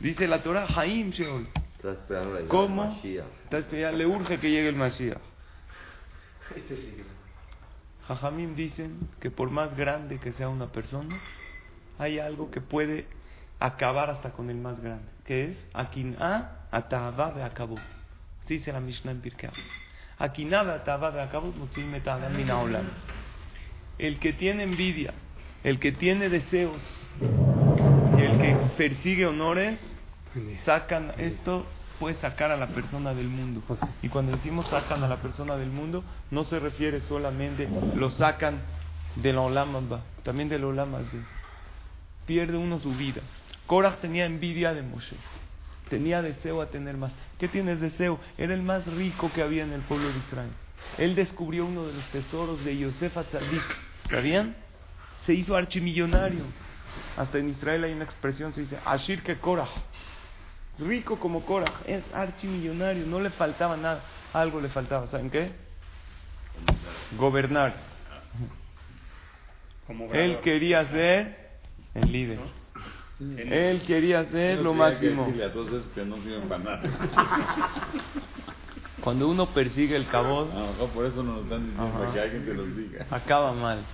dice 0.00 0.26
la 0.26 0.42
Torah, 0.42 0.66
Haim 0.76 1.10
Sheol. 1.10 1.46
¿Cómo? 2.48 2.98
le 3.02 4.06
urge 4.06 4.38
que 4.40 4.50
llegue 4.50 4.68
el 4.68 4.76
Mashiach. 4.76 5.18
Este 6.56 7.04
Jajamim 8.08 8.54
dicen 8.54 9.08
que 9.20 9.30
por 9.30 9.50
más 9.50 9.76
grande 9.76 10.18
que 10.18 10.32
sea 10.32 10.48
una 10.48 10.66
persona, 10.66 11.16
hay 11.98 12.18
algo 12.18 12.50
que 12.50 12.60
puede 12.60 13.06
acabar 13.60 14.10
hasta 14.10 14.30
con 14.32 14.50
el 14.50 14.56
más 14.56 14.80
grande, 14.80 15.08
que 15.24 15.52
es 15.52 15.58
Akin'a 15.72 16.66
atahava 16.70 17.30
be'akabot. 17.30 17.80
Así 18.44 18.58
dice 18.58 18.72
la 18.72 18.80
Mishnah 18.80 19.12
en 19.12 19.20
Pirkei. 19.20 19.50
Akin'a 20.18 20.60
atahava 20.60 21.10
be'akabot 21.10 21.56
motzim 21.56 21.94
et 21.94 22.06
ha'adam 22.06 22.36
min 22.36 22.50
ha'olam. 22.50 22.90
El 23.98 24.18
que 24.18 24.32
tiene 24.32 24.64
envidia, 24.64 25.14
el 25.62 25.78
que 25.78 25.92
tiene 25.92 26.28
deseos 26.28 26.82
y 28.18 28.22
el 28.22 28.38
que 28.38 28.56
persigue 28.76 29.26
honores, 29.26 29.78
sacan 30.64 31.12
esto 31.18 31.66
puede 31.98 32.16
sacar 32.16 32.50
a 32.50 32.56
la 32.56 32.68
persona 32.68 33.14
del 33.14 33.28
mundo 33.28 33.62
y 34.02 34.08
cuando 34.08 34.32
decimos 34.32 34.66
sacan 34.66 35.02
a 35.04 35.08
la 35.08 35.18
persona 35.18 35.56
del 35.56 35.70
mundo 35.70 36.02
no 36.30 36.44
se 36.44 36.58
refiere 36.58 37.00
solamente 37.02 37.68
lo 37.94 38.10
sacan 38.10 38.60
del 39.16 39.38
olam 39.38 39.76
Abba, 39.76 40.02
también 40.24 40.48
del 40.48 40.64
olam 40.64 40.94
Hazé. 40.96 41.20
pierde 42.26 42.56
uno 42.56 42.80
su 42.80 42.92
vida 42.94 43.22
Korah 43.66 43.96
tenía 44.00 44.26
envidia 44.26 44.74
de 44.74 44.82
Moshe 44.82 45.16
tenía 45.88 46.20
deseo 46.20 46.60
a 46.60 46.66
tener 46.66 46.96
más 46.96 47.12
¿qué 47.38 47.46
tienes 47.46 47.80
deseo? 47.80 48.18
era 48.36 48.54
el 48.54 48.62
más 48.62 48.84
rico 48.86 49.30
que 49.32 49.42
había 49.42 49.62
en 49.62 49.72
el 49.72 49.82
pueblo 49.82 50.08
de 50.08 50.18
Israel 50.18 50.50
él 50.98 51.14
descubrió 51.14 51.66
uno 51.66 51.86
de 51.86 51.94
los 51.94 52.04
tesoros 52.06 52.64
de 52.64 52.76
Yosef 52.76 53.16
Atzadik 53.16 53.62
¿sabían? 54.10 54.56
se 55.22 55.34
hizo 55.34 55.56
archimillonario 55.56 56.42
hasta 57.16 57.38
en 57.38 57.48
Israel 57.50 57.84
hay 57.84 57.92
una 57.92 58.04
expresión 58.04 58.52
se 58.54 58.62
dice 58.62 58.78
Ashir 58.84 59.22
que 59.22 59.38
Korah 59.38 59.68
rico 60.78 61.18
como 61.18 61.44
Korah, 61.44 61.72
es 61.86 62.02
archimillonario, 62.12 63.06
no 63.06 63.20
le 63.20 63.30
faltaba 63.30 63.76
nada, 63.76 64.02
algo 64.32 64.60
le 64.60 64.68
faltaba, 64.68 65.06
¿saben 65.08 65.30
qué? 65.30 65.52
Gobernar. 67.18 67.74
Como 69.86 70.12
Él 70.12 70.40
quería 70.40 70.86
ser 70.90 71.36
el 71.94 72.10
líder. 72.10 72.38
Él 73.20 73.82
quería 73.86 74.24
ser 74.30 74.58
lo 74.58 74.72
que 74.72 74.78
máximo. 74.78 75.24
decirle 75.26 75.44
a 75.44 75.52
todos 75.52 75.68
esos 75.68 75.86
que 75.92 76.04
no 76.04 76.16
sirven 76.22 76.48
para 76.48 76.64
nada. 76.64 76.82
Cuando 79.00 79.28
uno 79.28 79.46
persigue 79.52 79.96
el 79.96 80.08
cabot, 80.08 80.52
mejor 80.54 80.88
por 80.90 81.06
eso 81.06 81.22
nos 81.22 81.36
lo 81.36 81.42
están 81.42 81.66
diciendo, 81.70 82.04
Ajá. 82.04 82.12
que 82.12 82.20
alguien 82.20 82.44
te 82.44 82.54
los 82.54 82.76
diga. 82.76 83.06
acaba 83.10 83.52
mal. 83.52 83.84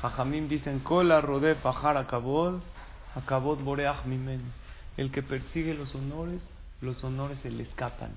Jajamim 0.00 0.48
dicen, 0.48 0.80
Kola 0.80 1.20
rodé 1.20 1.54
pajar 1.56 1.96
a 1.98 2.06
cabot, 2.06 2.62
a 3.14 3.20
cabot 3.20 3.62
boreach 3.62 4.04
mimen. 4.06 4.40
El 4.96 5.10
que 5.10 5.22
persigue 5.22 5.74
los 5.74 5.94
honores, 5.94 6.42
los 6.80 7.02
honores 7.04 7.38
se 7.40 7.50
le 7.50 7.62
escapan. 7.64 8.10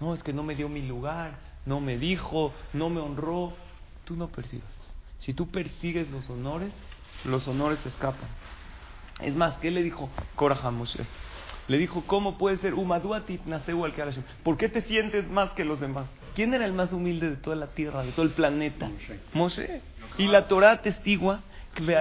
No, 0.00 0.12
es 0.14 0.22
que 0.22 0.32
no 0.32 0.42
me 0.42 0.54
dio 0.54 0.68
mi 0.68 0.82
lugar, 0.86 1.38
no 1.66 1.80
me 1.80 1.98
dijo, 1.98 2.52
no 2.72 2.90
me 2.90 3.00
honró. 3.00 3.52
Tú 4.04 4.16
no 4.16 4.28
persigas. 4.28 4.68
Si 5.20 5.34
tú 5.34 5.48
persigues 5.50 6.10
los 6.10 6.28
honores, 6.30 6.72
los 7.24 7.46
honores 7.46 7.78
se 7.82 7.90
escapan. 7.90 8.28
Es 9.20 9.36
más, 9.36 9.56
¿qué 9.58 9.70
le 9.70 9.82
dijo 9.82 10.08
Korah 10.34 10.70
Moshe? 10.70 11.06
Le 11.70 11.78
dijo, 11.78 12.02
¿cómo 12.08 12.36
puede 12.36 12.56
ser 12.56 12.74
Umaduatit 12.74 13.46
naseu 13.46 13.84
al? 13.84 13.92
¿Por 14.42 14.56
qué 14.56 14.68
te 14.68 14.82
sientes 14.82 15.30
más 15.30 15.52
que 15.52 15.64
los 15.64 15.78
demás? 15.78 16.08
¿Quién 16.34 16.52
era 16.52 16.66
el 16.66 16.72
más 16.72 16.92
humilde 16.92 17.30
de 17.30 17.36
toda 17.36 17.54
la 17.54 17.68
tierra, 17.68 18.02
de 18.02 18.10
todo 18.10 18.26
el 18.26 18.32
planeta? 18.32 18.88
Moshe. 18.88 19.20
Moshe. 19.34 19.80
Y 20.18 20.26
la 20.26 20.48
Torah 20.48 20.82
testigua. 20.82 21.42
No 21.78 21.92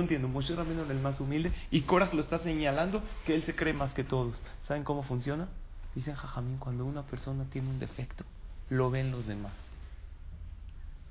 entiendo, 0.00 0.26
Moshe 0.26 0.56
Rabbeinu 0.56 0.82
era 0.82 0.92
el 0.92 0.98
más 0.98 1.20
humilde 1.20 1.52
y 1.70 1.82
Korah 1.82 2.10
lo 2.12 2.22
está 2.22 2.40
señalando 2.40 3.04
que 3.24 3.36
él 3.36 3.44
se 3.44 3.54
cree 3.54 3.72
más 3.72 3.94
que 3.94 4.02
todos. 4.02 4.42
¿Saben 4.66 4.82
cómo 4.82 5.04
funciona? 5.04 5.46
Dicen 5.94 6.16
Jajamín, 6.16 6.58
cuando 6.58 6.84
una 6.84 7.02
persona 7.02 7.44
tiene 7.52 7.68
un 7.68 7.78
defecto, 7.78 8.24
lo 8.68 8.90
ven 8.90 9.12
los 9.12 9.28
demás. 9.28 9.52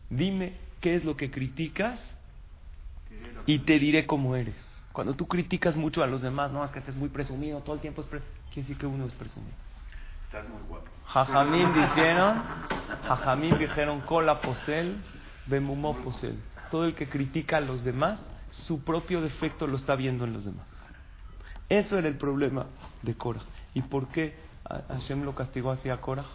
Dime 0.10 0.56
qué 0.82 0.96
es 0.96 1.06
lo 1.06 1.16
que 1.16 1.32
criticas 1.32 2.02
y 3.46 3.60
te 3.60 3.80
diré 3.80 4.06
cómo 4.06 4.36
eres. 4.36 4.67
Cuando 4.98 5.14
tú 5.14 5.28
criticas 5.28 5.76
mucho 5.76 6.02
a 6.02 6.08
los 6.08 6.24
demás, 6.24 6.52
no, 6.52 6.66
es 6.66 6.72
que 6.72 6.80
estés 6.80 6.96
muy 6.96 7.10
presumido, 7.10 7.60
todo 7.60 7.76
el 7.76 7.82
tiempo 7.82 8.02
es 8.02 8.08
pre 8.08 8.20
quiere 8.52 8.62
decir 8.62 8.80
que 8.80 8.88
uno 8.88 9.06
es 9.06 9.14
presumido. 9.14 9.54
Estás 10.26 10.50
muy 10.50 10.60
guapo. 10.68 10.88
Jajamín 11.06 11.72
dijeron, 11.76 12.42
Jajamín 13.08 13.60
dijeron, 13.60 14.02
cola 14.02 14.42
posel, 14.42 14.98
bemumó 15.46 15.96
posel. 15.98 16.40
Todo 16.72 16.86
el 16.86 16.96
que 16.96 17.08
critica 17.08 17.58
a 17.58 17.60
los 17.60 17.84
demás, 17.84 18.26
su 18.50 18.84
propio 18.84 19.22
defecto 19.22 19.68
lo 19.68 19.78
está 19.78 19.96
viendo 19.96 20.26
en 20.26 20.34
los 20.34 20.46
demás. 20.46 20.66
Eso 21.70 22.00
era 22.00 22.08
el 22.08 22.18
problema 22.18 22.66
de 23.04 23.14
Korah. 23.14 23.44
¿Y 23.76 23.84
por 23.84 24.08
qué 24.08 24.36
Hashem 24.88 25.26
lo 25.26 25.36
castigó 25.36 25.70
así 25.70 25.92
a 25.92 26.02
Korah? 26.02 26.26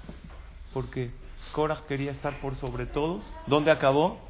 Porque 0.73 1.11
Korah 1.51 1.81
quería 1.89 2.13
estar 2.13 2.41
por 2.41 2.55
sobre 2.55 2.87
todos. 2.87 3.25
¿Dónde 3.49 3.73
acabó? 3.73 4.21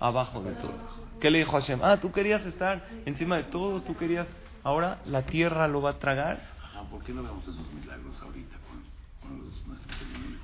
Abajo 0.00 0.42
de 0.42 0.52
todos. 0.52 1.01
¿Qué 1.22 1.30
le 1.30 1.38
dijo 1.38 1.52
Hashem? 1.52 1.78
Ah, 1.84 1.98
tú 1.98 2.10
querías 2.10 2.44
estar 2.46 2.84
encima 3.06 3.36
de 3.36 3.44
todos, 3.44 3.84
tú 3.84 3.96
querías... 3.96 4.26
Ahora 4.64 4.98
la 5.06 5.22
tierra 5.22 5.68
lo 5.68 5.80
va 5.80 5.90
a 5.90 5.98
tragar. 6.00 6.42
Ajá, 6.60 6.82
¿por 6.90 7.00
qué 7.04 7.12
no 7.12 7.22
vemos 7.22 7.44
esos 7.44 7.72
milagros 7.72 8.16
ahorita 8.20 8.56
con, 8.66 8.82
con 9.28 9.46
los, 9.46 9.66
nuestros 9.68 10.02
enemigos? 10.02 10.42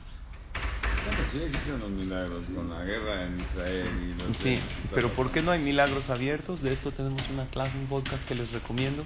Sí 1.33 1.43
existen 1.43 1.81
los 1.81 1.91
milagros 1.91 2.45
con 2.55 2.71
la 2.71 2.85
guerra 2.85 3.27
en 3.27 3.41
Israel 3.41 3.89
y 4.05 4.23
los 4.23 4.37
Sí, 4.39 4.61
pero 4.95 5.13
¿por 5.15 5.33
qué 5.33 5.43
no 5.43 5.51
hay 5.51 5.61
milagros 5.61 6.09
abiertos? 6.11 6.63
De 6.63 6.73
esto 6.73 6.93
tenemos 6.93 7.29
una 7.29 7.47
clase, 7.47 7.77
un 7.77 7.87
podcast 7.87 8.25
que 8.29 8.37
les 8.37 8.53
recomiendo. 8.53 9.05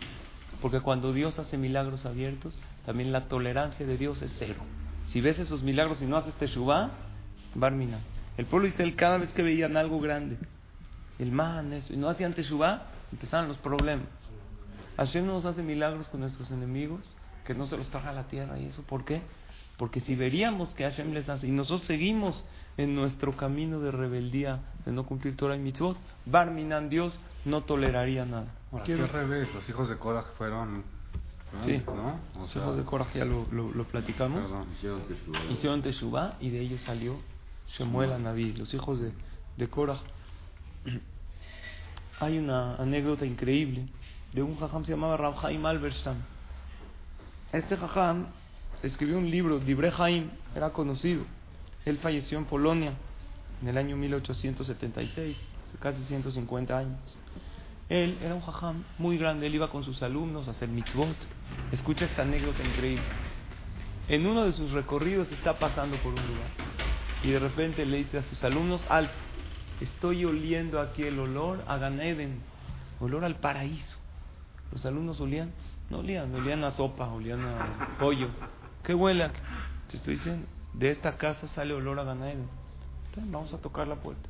Porque 0.61 0.81
cuando 0.81 1.15
Dios 1.15 1.39
hace 1.39 1.57
milagros 1.57 2.05
abiertos, 2.05 2.61
también 2.85 3.13
la 3.13 3.29
tolerancia 3.29 3.87
de 3.87 3.97
Dios 3.97 4.21
es 4.21 4.37
cero. 4.39 4.61
Si 5.09 5.23
ves 5.23 5.39
esos 5.39 5.63
milagros 5.63 6.03
y 6.03 6.05
no 6.05 6.19
haces 6.19 6.35
teshuvah, 6.35 6.91
barmina. 7.55 8.01
El 8.37 8.45
pueblo 8.45 8.69
Israel 8.69 8.95
cada 8.95 9.17
vez 9.17 9.33
que 9.33 9.43
veían 9.43 9.79
algo 9.79 10.01
grande, 10.01 10.37
el 11.19 11.33
man, 11.33 11.73
eso, 11.73 11.93
y 11.93 11.97
no 11.97 12.09
hacían 12.09 12.35
teshuvah, 12.35 12.83
empezaban 13.13 13.49
los 13.49 13.59
problemas. 13.59 14.07
Hashem 14.97 15.27
nos 15.27 15.45
hace 15.45 15.63
milagros 15.63 16.09
con 16.09 16.21
nuestros 16.21 16.51
enemigos, 16.51 17.01
que 17.45 17.55
no 17.55 17.67
se 17.67 17.77
los 17.77 17.89
traga 17.91 18.11
a 18.11 18.13
la 18.13 18.25
tierra. 18.29 18.59
¿Y 18.59 18.67
eso 18.67 18.83
por 18.83 19.05
qué? 19.05 19.23
Porque 19.77 20.01
si 20.01 20.15
veríamos 20.15 20.69
que 20.75 20.85
Hashem 20.85 21.13
les 21.13 21.29
hace, 21.29 21.47
y 21.47 21.51
nosotros 21.51 21.87
seguimos 21.87 22.45
en 22.77 22.95
nuestro 22.95 23.37
camino 23.37 23.81
de 23.81 23.91
rebeldía, 23.91 24.61
de 24.85 24.93
no 24.93 25.05
cumplir 25.07 25.37
Torah 25.37 25.57
y 25.57 25.59
mitzvot, 25.59 25.97
Barminan, 26.27 26.89
Dios 26.89 27.19
no 27.45 27.63
toleraría 27.63 28.25
nada. 28.25 28.47
Ahora, 28.71 28.85
¿qué 28.85 28.93
al 28.95 29.09
revés? 29.09 29.53
Los 29.55 29.69
hijos 29.69 29.89
de 29.89 29.97
Korah 29.97 30.23
fueron... 30.39 30.85
Sí. 31.67 31.83
¿No? 31.87 32.19
O 32.37 32.39
Los 32.41 32.51
sea, 32.51 32.63
hijos 32.63 32.77
de 32.79 32.83
Korah 32.85 33.07
ya 33.13 33.25
lo, 33.27 33.47
lo, 33.53 33.71
lo 33.73 33.85
platicamos. 33.85 34.41
perdón. 34.43 34.67
Hicieron 35.51 35.83
Teshuvah 35.83 36.37
y 36.41 36.49
de 36.49 36.61
ellos 36.61 36.81
salió 36.83 37.17
Shemuel 37.77 38.13
Anabí, 38.13 38.53
los 38.55 38.73
hijos 38.73 39.01
de, 39.01 39.13
de 39.59 39.69
Korah. 39.69 39.99
Hay 42.21 42.39
una 42.39 42.77
anécdota 42.77 43.27
increíble 43.27 43.87
de 44.33 44.43
un 44.43 44.57
jajam 44.57 44.85
se 44.85 44.93
llamaba 44.93 45.17
Rav 45.17 45.45
Haim 45.45 45.65
Alberstam. 45.67 46.17
Este 47.53 47.77
jajam 47.77 48.27
escribió 48.83 49.19
un 49.19 49.31
libro, 49.31 49.59
Dibre 49.59 49.93
Haim, 49.97 50.31
era 50.55 50.71
conocido. 50.71 51.25
Él 51.85 51.99
falleció 51.99 52.39
en 52.39 52.47
Polonia 52.47 52.95
en 53.61 53.69
el 53.69 53.77
año 53.77 53.97
1876, 53.97 55.37
hace 55.37 55.79
casi 55.79 56.03
150 56.05 56.79
años. 56.79 56.99
Él 57.89 58.19
era 58.23 58.35
un 58.35 58.41
jajam 58.41 58.85
muy 58.99 59.19
grande, 59.19 59.47
él 59.47 59.55
iba 59.55 59.69
con 59.69 59.85
sus 59.85 60.03
alumnos 60.03 60.49
a 60.49 60.53
hacer 60.53 60.69
mitzvot. 60.69 61.17
Escucha 61.73 62.07
esta 62.07 62.23
anécdota 62.23 62.65
increíble. 62.65 63.05
En 64.09 64.27
uno 64.27 64.45
de 64.45 64.53
sus 64.53 64.71
recorridos 64.71 65.31
está 65.31 65.59
pasando 65.59 65.97
por 65.99 66.15
un 66.15 66.27
lugar 66.27 66.51
y 67.23 67.31
de 67.31 67.39
repente 67.39 67.87
le 67.87 67.99
dice 67.99 68.19
a 68.19 68.23
sus 68.23 68.43
alumnos, 68.43 68.85
alto, 68.91 69.15
estoy 69.83 70.25
oliendo 70.25 70.81
aquí 70.81 71.03
el 71.03 71.19
olor 71.19 71.63
a 71.67 71.77
Gan 71.77 72.01
Eden, 72.01 72.41
olor 73.01 73.25
al 73.25 73.37
paraíso. 73.37 73.99
Los 74.73 74.85
alumnos 74.87 75.21
olían, 75.21 75.53
no 75.91 75.99
olían, 75.99 76.35
olían 76.35 76.65
a 76.65 76.71
sopa, 76.71 77.09
olían 77.09 77.45
a 77.45 77.97
pollo. 77.99 78.29
¿Qué 78.83 78.95
huele? 78.95 79.31
Te 79.91 79.97
estoy 79.97 80.17
diciendo, 80.17 80.47
de 80.73 80.91
esta 80.91 81.17
casa 81.17 81.47
sale 81.49 81.75
olor 81.75 81.99
a 81.99 82.05
Gan 82.05 82.23
Eden. 82.23 82.49
Entonces, 83.07 83.33
Vamos 83.33 83.53
a 83.53 83.59
tocar 83.59 83.87
la 83.87 83.97
puerta. 83.97 84.29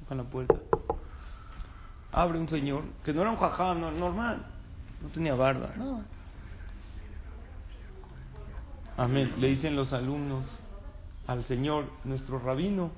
Tocan 0.00 0.18
la 0.18 0.24
puerta. 0.24 0.54
Abre 2.12 2.38
un 2.38 2.48
señor, 2.48 2.84
que 3.04 3.12
no 3.12 3.22
era 3.22 3.30
un 3.30 3.36
jajam, 3.36 3.80
no, 3.80 3.90
normal, 3.90 4.46
no 5.02 5.08
tenía 5.08 5.34
barba, 5.34 5.70
no. 5.76 6.02
Amén. 8.96 9.34
Le 9.38 9.48
dicen 9.48 9.74
los 9.74 9.92
alumnos 9.92 10.44
al 11.26 11.44
Señor, 11.44 11.86
nuestro 12.04 12.38
rabino, 12.38 12.92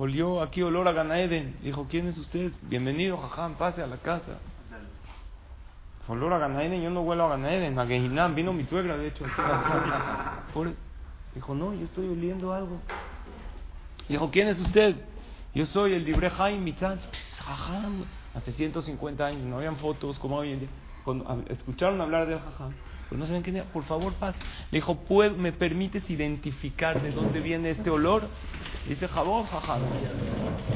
olió 0.00 0.40
aquí 0.40 0.62
olor 0.62 0.88
a 0.88 0.92
Ganaeden. 0.92 1.58
Dijo, 1.60 1.86
¿quién 1.90 2.08
es 2.08 2.16
usted? 2.16 2.52
Bienvenido, 2.62 3.18
jajam, 3.18 3.56
pase 3.56 3.82
a 3.82 3.86
la 3.86 3.98
casa. 3.98 4.38
Olor 6.08 6.32
a 6.32 6.38
Ganaeden, 6.38 6.82
yo 6.82 6.90
no 6.90 7.02
huelo 7.02 7.26
a 7.26 7.28
Ganaeden, 7.28 7.78
a 7.78 7.86
Gehinam, 7.86 8.34
vino 8.34 8.54
mi 8.54 8.64
suegra, 8.64 8.96
de 8.96 9.08
hecho. 9.08 9.24
Dijo, 11.34 11.54
no, 11.54 11.74
yo 11.74 11.84
estoy 11.84 12.08
oliendo 12.08 12.52
algo. 12.52 12.80
Dijo, 14.08 14.30
¿quién 14.30 14.48
es 14.48 14.58
usted? 14.58 14.96
Yo 15.54 15.66
soy 15.66 15.92
el 15.92 16.04
libre 16.04 16.30
Jaime 16.30 16.62
Mitzan. 16.62 16.98
Jajam. 17.44 18.04
Hace 18.34 18.52
150 18.52 19.24
años, 19.24 19.42
no 19.42 19.58
habían 19.58 19.76
fotos 19.76 20.18
como 20.18 20.38
hoy 20.38 20.52
en 20.52 20.60
día. 20.60 20.68
Cuando 21.04 21.44
escucharon 21.48 22.00
hablar 22.00 22.26
del 22.26 22.40
jajam, 22.40 22.72
pero 23.10 23.18
no 23.18 23.26
sabían 23.26 23.42
quién 23.42 23.56
era. 23.56 23.64
Por 23.66 23.82
favor, 23.84 24.12
pase. 24.14 24.38
Le 24.70 24.78
dijo, 24.78 24.94
¿puedo, 24.94 25.36
¿me 25.36 25.50
permites 25.50 26.08
identificar 26.08 27.02
de 27.02 27.10
dónde 27.10 27.40
viene 27.40 27.70
este 27.70 27.90
olor? 27.90 28.22
Dice, 28.88 29.08
jabón, 29.08 29.46
jajam. 29.46 29.82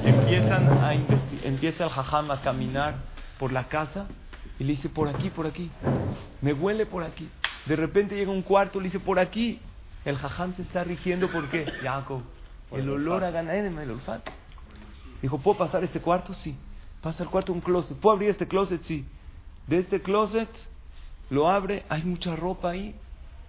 Empiezan 0.05 0.67
a 0.83 0.95
empieza 1.45 1.85
el 1.85 1.91
jajam 1.91 2.33
a 2.33 2.41
caminar 2.41 2.97
por 3.39 3.53
la 3.53 3.69
casa 3.69 4.09
y 4.59 4.65
le 4.65 4.73
dice, 4.73 4.89
por 4.89 5.09
aquí, 5.09 5.31
por 5.31 5.47
aquí. 5.47 5.71
Me 6.43 6.53
huele 6.53 6.87
por 6.87 7.05
aquí. 7.05 7.29
De 7.67 7.77
repente 7.77 8.17
llega 8.17 8.33
un 8.33 8.43
cuarto, 8.43 8.81
le 8.81 8.87
dice, 8.87 8.99
por 8.99 9.21
aquí. 9.21 9.61
El 10.05 10.17
jajam 10.17 10.57
se 10.57 10.63
está 10.63 10.83
rigiendo, 10.83 11.31
¿por 11.31 11.49
qué? 11.49 11.65
Jacob, 11.83 12.21
el 12.73 12.91
olor 12.91 13.23
a 13.23 13.31
Ganaedem, 13.31 13.79
el 13.79 13.93
olfato. 13.93 14.33
Dijo, 15.23 15.39
¿puedo 15.39 15.57
pasar 15.57 15.85
este 15.85 16.01
cuarto? 16.01 16.35
Sí. 16.35 16.57
Pasa 17.01 17.23
al 17.23 17.31
cuarto 17.31 17.53
un 17.53 17.61
closet. 17.61 17.97
¿Puedo 17.97 18.17
abrir 18.17 18.31
este 18.31 18.49
closet? 18.49 18.83
Sí. 18.83 19.07
De 19.69 19.79
este 19.79 20.03
closet 20.03 20.49
lo 21.31 21.49
abre, 21.49 21.85
hay 21.89 22.03
mucha 22.05 22.37
ropa 22.37 22.71
ahí. 22.71 22.95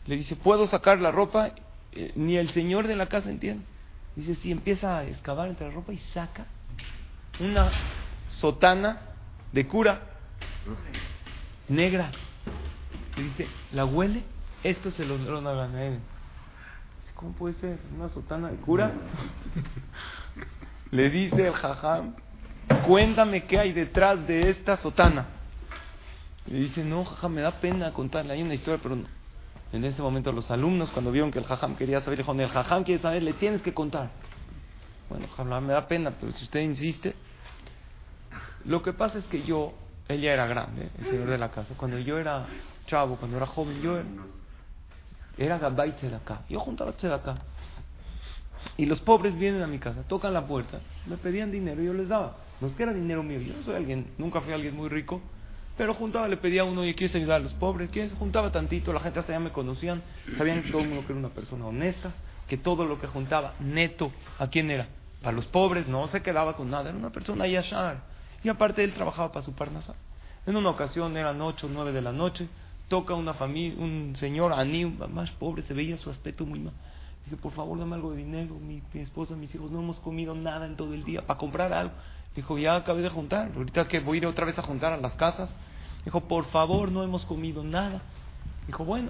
Le 0.06 0.18
dice, 0.18 0.36
¿puedo 0.36 0.68
sacar 0.68 1.00
la 1.00 1.12
ropa? 1.12 1.52
Eh, 1.92 2.12
ni 2.16 2.38
el 2.38 2.50
señor 2.52 2.88
de 2.88 2.96
la 2.96 3.08
casa 3.08 3.30
entiende. 3.30 3.66
Dice, 4.16 4.36
sí, 4.36 4.52
empieza 4.52 4.98
a 4.98 5.06
excavar 5.06 5.50
entre 5.50 5.68
la 5.68 5.74
ropa 5.74 5.94
y 5.94 5.98
saca 6.14 6.46
una 7.40 7.70
sotana 8.30 9.02
de 9.52 9.68
cura 9.68 10.02
negra. 11.68 12.12
Le 13.18 13.24
dice, 13.24 13.48
¿la 13.72 13.86
huele? 13.86 14.24
Esto 14.64 14.92
se 14.92 15.06
lo 15.06 15.18
dieron 15.18 15.46
a 15.48 15.54
Ganaeden. 15.54 16.02
¿Cómo 17.16 17.32
puede 17.34 17.56
ser? 17.56 17.80
¿Una 17.96 18.10
sotana 18.10 18.50
de 18.50 18.58
cura? 18.58 18.92
Le 20.92 21.10
dice 21.10 21.48
el 21.48 21.54
jajam, 21.54 22.14
cuéntame 22.86 23.46
qué 23.46 23.60
hay 23.60 23.74
detrás 23.74 24.28
de 24.28 24.50
esta 24.50 24.78
sotana. 24.78 25.26
Le 26.48 26.60
dice, 26.60 26.84
no, 26.84 27.04
jajam, 27.06 27.34
me 27.34 27.42
da 27.42 27.60
pena 27.60 27.92
contarle. 27.92 28.34
Hay 28.34 28.44
una 28.44 28.54
historia, 28.54 28.80
pero 28.82 28.96
no. 28.96 29.08
En 29.74 29.84
ese 29.84 30.02
momento 30.02 30.32
los 30.32 30.50
alumnos, 30.52 30.90
cuando 30.92 31.12
vieron 31.12 31.32
que 31.32 31.40
el 31.40 31.46
jajam 31.46 31.76
quería 31.76 32.02
saber, 32.02 32.20
dijo, 32.20 32.32
el 32.34 32.48
jajam 32.48 32.84
quiere 32.84 33.02
saber, 33.02 33.24
le 33.24 33.34
tienes 33.34 33.62
que 33.62 33.74
contar. 33.74 34.12
Bueno, 35.10 35.28
jajam, 35.36 35.66
me 35.66 35.74
da 35.74 35.88
pena, 35.88 36.12
pero 36.20 36.32
si 36.34 36.44
usted 36.44 36.62
insiste. 36.62 37.16
Lo 38.66 38.82
que 38.82 38.94
pasa 38.94 39.18
es 39.18 39.26
que 39.26 39.44
yo, 39.44 39.74
ella 40.08 40.34
era 40.34 40.48
grande, 40.48 40.90
el 41.00 41.06
señor 41.06 41.30
de 41.30 41.38
la 41.38 41.52
casa. 41.52 41.74
Cuando 41.78 42.00
yo 42.00 42.18
era 42.18 42.46
chavo, 42.88 43.18
cuando 43.18 43.38
era 43.38 43.46
joven, 43.46 43.82
yo 43.82 43.98
era, 43.98 44.06
era 45.38 45.58
gabay 45.58 45.94
acá. 46.16 46.42
Yo 46.50 46.60
juntaba 46.60 46.92
acá. 46.92 47.36
Y 48.78 48.86
los 48.86 49.00
pobres 49.02 49.38
vienen 49.38 49.62
a 49.62 49.68
mi 49.68 49.80
casa, 49.80 50.04
tocan 50.08 50.34
la 50.34 50.48
puerta, 50.48 50.80
me 51.06 51.18
pedían 51.18 51.52
dinero 51.52 51.82
y 51.82 51.86
yo 51.86 51.94
les 51.94 52.10
daba. 52.10 52.38
No 52.60 52.68
es 52.68 52.74
que 52.76 52.84
era 52.84 52.94
dinero 52.94 53.24
mío, 53.24 53.40
yo 53.40 53.54
no 53.54 53.64
soy 53.64 53.76
alguien, 53.76 54.08
nunca 54.18 54.42
fui 54.42 54.54
alguien 54.54 54.76
muy 54.76 54.90
rico, 54.90 55.22
pero 55.78 55.94
juntaba, 55.94 56.28
le 56.28 56.38
pedía 56.38 56.62
a 56.62 56.66
uno, 56.66 56.86
y 56.86 56.94
¿quieres 56.94 57.16
ayudar 57.16 57.42
a 57.42 57.44
los 57.44 57.54
pobres? 57.54 57.90
¿Quieres? 57.90 58.14
Juntaba 58.14 58.52
tantito, 58.52 58.94
la 58.94 59.02
gente 59.02 59.20
hasta 59.20 59.34
ya 59.34 59.40
me 59.40 59.52
conocían, 59.52 60.02
sabían 60.38 60.64
que 60.64 60.72
todo 60.72 60.82
el 60.82 60.90
mundo 60.90 61.04
era 61.08 61.18
una 61.18 61.30
persona 61.30 61.66
honesta, 61.66 62.14
que 62.48 62.58
todo 62.58 62.86
lo 62.86 63.00
que 63.00 63.08
juntaba, 63.08 63.54
neto, 63.60 64.12
¿a 64.40 64.48
quién 64.48 64.72
era? 64.72 64.88
Para 65.22 65.36
los 65.36 65.46
pobres, 65.48 65.88
no 65.88 66.08
se 66.08 66.22
quedaba 66.22 66.56
con 66.56 66.70
nada, 66.70 66.90
era 66.90 66.98
una 66.98 67.10
persona 67.10 67.48
yashar. 67.48 68.04
Y 68.44 68.50
aparte 68.50 68.84
él 68.84 68.94
trabajaba 68.94 69.32
para 69.32 69.44
su 69.44 69.54
parnasa. 69.54 69.96
En 70.46 70.56
una 70.56 70.70
ocasión 70.70 71.18
eran 71.18 71.42
ocho, 71.42 71.68
nueve 71.72 71.92
de 71.92 72.02
la 72.02 72.12
noche, 72.12 72.48
toca 72.88 73.16
una 73.16 73.34
familia, 73.34 73.78
un 73.80 74.16
señor 74.20 74.54
aní, 74.54 74.86
más 74.86 75.32
pobre, 75.32 75.64
se 75.64 75.74
veía 75.74 75.98
su 75.98 76.10
aspecto 76.10 76.46
muy 76.46 76.60
mal. 76.60 76.74
Dice, 77.26 77.38
por 77.38 77.52
favor, 77.54 77.78
dame 77.80 77.96
algo 77.96 78.12
de 78.12 78.18
dinero. 78.18 78.56
Mi, 78.56 78.82
esposa, 78.94 79.36
mis 79.36 79.54
hijos 79.56 79.72
no 79.72 79.80
hemos 79.80 80.00
comido 80.00 80.34
nada 80.36 80.66
en 80.66 80.76
todo 80.76 80.94
el 80.94 81.04
día 81.04 81.22
para 81.26 81.38
comprar 81.40 81.74
algo. 81.74 81.94
Dijo, 82.36 82.58
ya 82.58 82.76
acabé 82.76 83.02
de 83.02 83.10
juntar. 83.10 83.52
Ahorita 83.56 83.88
que 83.88 84.00
voy 84.00 84.18
a 84.18 84.22
ir 84.22 84.26
otra 84.28 84.46
vez 84.46 84.58
a 84.60 84.62
juntar 84.62 84.94
a 84.94 84.98
las 84.98 85.14
casas. 85.16 85.50
Dijo, 86.04 86.22
por 86.22 86.46
favor, 86.46 86.92
no 86.92 87.02
hemos 87.04 87.26
comido 87.26 87.64
nada. 87.64 88.02
Dijo, 88.68 88.86
bueno. 88.86 89.10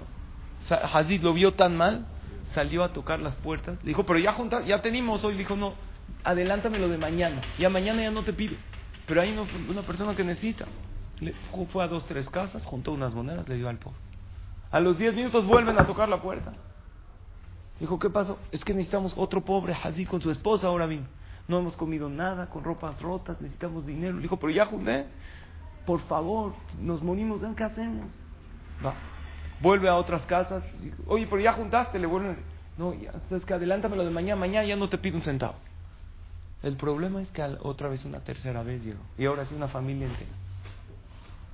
Hazid 0.68 1.22
lo 1.22 1.32
vio 1.34 1.52
tan 1.52 1.76
mal, 1.76 2.06
salió 2.54 2.82
a 2.82 2.92
tocar 2.92 3.20
las 3.20 3.34
puertas. 3.36 3.78
Dijo, 3.84 4.04
pero 4.06 4.18
ya 4.18 4.32
juntar, 4.32 4.64
ya 4.64 4.80
tenemos 4.80 5.22
hoy. 5.22 5.36
Dijo, 5.36 5.54
no, 5.54 5.74
adelántame 6.24 6.78
lo 6.78 6.88
de 6.88 6.96
mañana. 6.98 7.42
Ya 7.58 7.68
mañana 7.68 8.02
ya 8.02 8.10
no 8.10 8.22
te 8.22 8.32
pido. 8.32 8.56
Pero 9.06 9.20
hay 9.20 9.36
una, 9.68 9.82
persona 9.82 10.16
que 10.16 10.24
necesita. 10.24 10.64
Le, 11.20 11.32
fu- 11.50 11.66
fue 11.66 11.84
a 11.84 11.88
dos, 11.88 12.06
tres 12.06 12.28
casas, 12.30 12.64
juntó 12.64 12.92
unas 12.92 13.14
monedas, 13.14 13.48
le 13.48 13.56
dio 13.56 13.68
al 13.68 13.78
pobre. 13.78 13.98
A 14.72 14.80
los 14.80 14.98
diez 14.98 15.14
minutos 15.14 15.46
vuelven 15.46 15.78
a 15.78 15.86
tocar 15.86 16.08
la 16.08 16.20
puerta. 16.20 16.52
Dijo, 17.80 17.98
¿qué 17.98 18.10
pasó? 18.10 18.38
Es 18.52 18.64
que 18.64 18.72
necesitamos 18.72 19.12
otro 19.16 19.44
pobre 19.44 19.74
Hazid 19.74 20.08
con 20.08 20.20
su 20.20 20.30
esposa 20.30 20.66
ahora 20.68 20.86
vino. 20.86 21.06
No 21.48 21.58
hemos 21.58 21.76
comido 21.76 22.08
nada, 22.08 22.48
con 22.48 22.64
ropas 22.64 23.00
rotas, 23.00 23.40
necesitamos 23.40 23.86
dinero. 23.86 24.16
Le 24.16 24.22
dijo, 24.22 24.38
pero 24.38 24.50
ya 24.50 24.66
junté. 24.66 25.06
Por 25.84 26.00
favor, 26.00 26.54
nos 26.80 27.02
morimos, 27.02 27.42
¿en 27.42 27.54
qué 27.54 27.64
hacemos? 27.64 28.06
Va. 28.84 28.94
Vuelve 29.60 29.88
a 29.88 29.96
otras 29.96 30.26
casas. 30.26 30.64
Oye, 31.06 31.26
pero 31.26 31.40
ya 31.40 31.52
juntaste, 31.52 31.98
le 31.98 32.06
vuelven 32.06 32.32
a 32.32 32.34
decir, 32.34 32.46
No, 32.76 32.92
ya, 32.94 33.12
sabes 33.28 33.44
que 33.44 33.54
adelántame 33.54 33.96
lo 33.96 34.04
de 34.04 34.10
mañana, 34.10 34.40
mañana 34.40 34.66
ya 34.66 34.76
no 34.76 34.88
te 34.88 34.98
pido 34.98 35.16
un 35.16 35.22
centavo. 35.22 35.54
El 36.62 36.76
problema 36.76 37.22
es 37.22 37.30
que 37.30 37.42
otra 37.62 37.88
vez 37.88 38.04
una 38.04 38.20
tercera 38.20 38.62
vez 38.62 38.82
llegó. 38.84 39.00
Y 39.16 39.26
ahora 39.26 39.46
sí 39.46 39.54
una 39.54 39.68
familia 39.68 40.06
entera. 40.06 40.30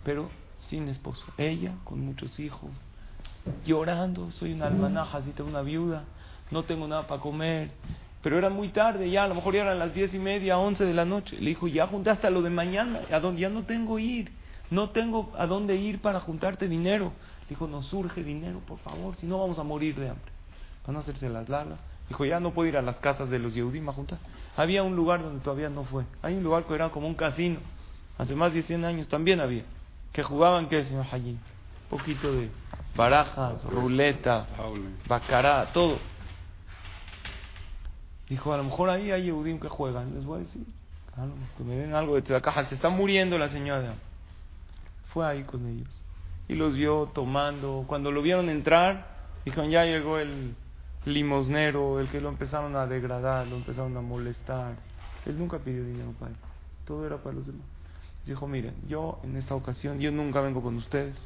Pero 0.05 0.31
sin 0.71 0.89
esposo. 0.89 1.25
Ella 1.37 1.75
con 1.85 2.01
muchos 2.01 2.39
hijos. 2.41 2.71
Llorando. 3.67 4.31
Soy 4.33 4.53
una 4.53 4.67
almanaja, 4.67 5.19
así 5.19 5.31
tengo 5.31 5.51
una 5.51 5.63
viuda. 5.63 6.05
No 6.51 6.63
tengo 6.65 6.87
nada 6.87 7.07
para 7.07 7.21
comer. 7.21 7.71
Pero 8.23 8.39
era 8.39 8.51
muy 8.51 8.69
tarde 8.69 9.11
ya. 9.11 9.25
A 9.25 9.29
lo 9.29 9.35
mejor 9.35 9.55
ya 9.55 9.63
eran 9.63 9.79
las 9.79 9.95
diez 9.95 10.15
y 10.15 10.19
media, 10.19 10.59
once 10.59 10.85
de 10.85 10.95
la 10.95 11.05
noche. 11.05 11.37
Le 11.41 11.51
dijo, 11.51 11.67
ya 11.67 11.87
junté 11.87 12.11
hasta 12.11 12.31
lo 12.31 12.43
de 12.43 12.51
mañana. 12.51 13.01
A 13.11 13.21
donde 13.21 13.41
ya 13.41 13.49
no 13.49 13.65
tengo 13.65 13.99
ir. 13.99 14.31
No 14.71 14.91
tengo 14.91 15.33
a 15.37 15.47
dónde 15.47 15.77
ir 15.77 16.01
para 16.01 16.21
juntarte 16.21 16.69
dinero. 16.69 17.13
Dijo, 17.49 17.67
nos 17.67 17.87
surge 17.87 18.23
dinero, 18.23 18.61
por 18.61 18.79
favor. 18.79 19.17
Si 19.21 19.27
no 19.27 19.39
vamos 19.39 19.59
a 19.59 19.63
morir 19.63 19.97
de 19.97 20.09
hambre. 20.09 20.33
Van 20.87 20.97
a 20.97 21.01
hacerse 21.01 21.29
las 21.29 21.49
largas. 21.49 21.79
Dijo, 22.09 22.25
ya 22.25 22.41
no 22.41 22.53
puedo 22.53 22.69
ir 22.69 22.77
a 22.77 22.83
las 22.83 22.97
casas 22.97 23.29
de 23.31 23.39
los 23.39 23.55
Yehudim 23.55 23.89
a. 23.89 23.95
Había 24.57 24.83
un 24.83 24.97
lugar 24.97 25.23
donde 25.23 25.41
todavía 25.41 25.69
no 25.69 25.85
fue. 25.85 26.05
Hay 26.23 26.35
un 26.35 26.43
lugar 26.43 26.65
que 26.65 26.75
era 26.75 26.91
como 26.91 27.07
un 27.07 27.15
casino. 27.15 27.59
Hace 28.19 28.35
más 28.35 28.53
de 28.53 28.63
100 28.63 28.85
años 28.85 29.09
también 29.09 29.41
había. 29.41 29.65
Que 30.13 30.23
jugaban, 30.23 30.69
¿qué, 30.69 30.85
señor 30.85 31.07
Hayim? 31.11 31.39
Un 31.91 31.99
poquito 31.99 32.33
de 32.33 32.51
barajas, 32.97 33.65
ruleta, 33.65 34.47
bacará, 35.09 35.73
todo. 35.73 35.99
Dijo, 38.29 38.53
a 38.53 38.57
lo 38.57 38.65
mejor 38.65 38.89
ahí 38.89 39.11
hay 39.11 39.25
Yehudim 39.25 39.61
que 39.61 39.69
juegan. 39.69 40.15
Les 40.15 40.25
voy 40.25 40.41
a 40.41 40.45
decir, 40.45 40.65
algo, 41.17 41.35
que 41.57 41.65
me 41.65 41.75
den 41.75 41.95
algo 41.95 42.21
de 42.21 42.33
la 42.33 42.41
caja. 42.41 42.67
Se 42.67 42.75
está 42.75 42.89
muriendo 42.89 43.37
la 43.39 43.49
señora. 43.51 43.95
Fue 45.13 45.27
ahí 45.27 45.43
con 45.43 45.67
ellos. 45.67 45.89
Y 46.49 46.55
los 46.55 46.75
vio 46.75 47.11
tomando. 47.13 47.85
Cuando 47.87 48.11
lo 48.11 48.23
vieron 48.23 48.49
entrar, 48.49 49.07
dijeron, 49.45 49.71
ya 49.71 49.85
llegó 49.85 50.19
el 50.19 50.55
limosnero, 51.05 52.01
el 52.01 52.09
que 52.09 52.21
lo 52.21 52.29
empezaron 52.29 52.77
a 52.77 52.87
degradar, 52.87 53.47
lo 53.47 53.57
empezaron 53.57 53.97
a 53.97 54.01
molestar. 54.01 54.77
Él 55.27 55.39
nunca 55.39 55.59
pidió 55.59 55.85
dinero 55.85 56.13
para 56.19 56.31
él. 56.31 56.37
Todo 56.87 57.07
era 57.07 57.19
para 57.19 57.37
los 57.37 57.47
demás. 57.47 57.67
Dijo, 58.25 58.47
miren, 58.47 58.75
yo 58.89 59.19
en 59.25 59.37
esta 59.37 59.55
ocasión, 59.55 59.99
yo 59.99 60.11
nunca 60.13 60.41
vengo 60.41 60.63
con 60.63 60.77
ustedes. 60.77 61.17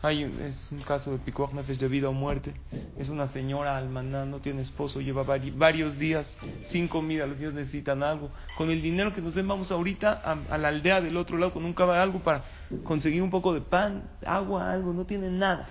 Hay 0.00 0.22
un- 0.24 0.40
es 0.40 0.68
un 0.70 0.78
caso 0.82 1.10
de 1.10 1.18
Pikuach 1.18 1.52
Nefesh 1.52 1.78
de 1.78 1.88
vida 1.88 2.08
o 2.08 2.12
muerte. 2.12 2.54
Es 2.98 3.08
una 3.08 3.26
señora 3.28 3.76
almaná, 3.76 4.24
no 4.26 4.38
tiene 4.38 4.62
esposo, 4.62 5.00
lleva 5.00 5.24
vari- 5.24 5.52
varios 5.56 5.98
días 5.98 6.24
sin 6.68 6.86
comida, 6.86 7.26
los 7.26 7.36
niños 7.36 7.54
necesitan 7.54 8.04
algo. 8.04 8.30
Con 8.56 8.70
el 8.70 8.80
dinero 8.80 9.12
que 9.12 9.20
nos 9.20 9.34
den 9.34 9.48
vamos 9.48 9.72
ahorita 9.72 10.22
a, 10.24 10.54
a 10.54 10.58
la 10.58 10.68
aldea 10.68 11.00
del 11.00 11.16
otro 11.16 11.36
lado 11.36 11.52
con 11.52 11.64
un 11.64 11.72
caballo, 11.74 12.00
algo 12.00 12.20
para 12.20 12.44
conseguir 12.84 13.22
un 13.22 13.30
poco 13.30 13.52
de 13.52 13.60
pan, 13.60 14.04
agua, 14.24 14.70
algo. 14.70 14.92
No 14.92 15.04
tienen 15.04 15.36
nada. 15.38 15.68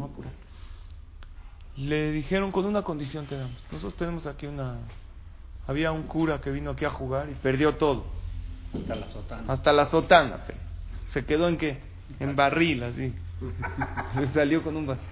A 0.00 0.04
apurar. 0.04 0.32
Le 1.76 2.12
dijeron 2.12 2.52
con 2.52 2.64
una 2.64 2.82
condición 2.82 3.26
te 3.26 3.36
damos. 3.36 3.56
Nosotros 3.72 3.96
tenemos 3.96 4.26
aquí 4.26 4.46
una... 4.46 4.76
Había 5.66 5.90
un 5.92 6.02
cura 6.04 6.40
que 6.40 6.50
vino 6.50 6.70
aquí 6.70 6.84
a 6.84 6.90
jugar 6.90 7.28
y 7.30 7.34
perdió 7.34 7.76
todo. 7.76 8.04
Hasta 8.74 8.94
la 8.94 9.06
sotana. 9.08 9.52
Hasta 9.52 9.72
la 9.72 9.86
sotana. 9.90 10.40
¿Se 11.12 11.24
quedó 11.24 11.48
en 11.48 11.56
qué? 11.56 11.78
En 12.20 12.36
barril, 12.36 12.82
así. 12.82 13.12
Le 14.16 14.28
salió 14.32 14.62
con 14.62 14.76
un 14.76 14.86
barril. 14.86 15.04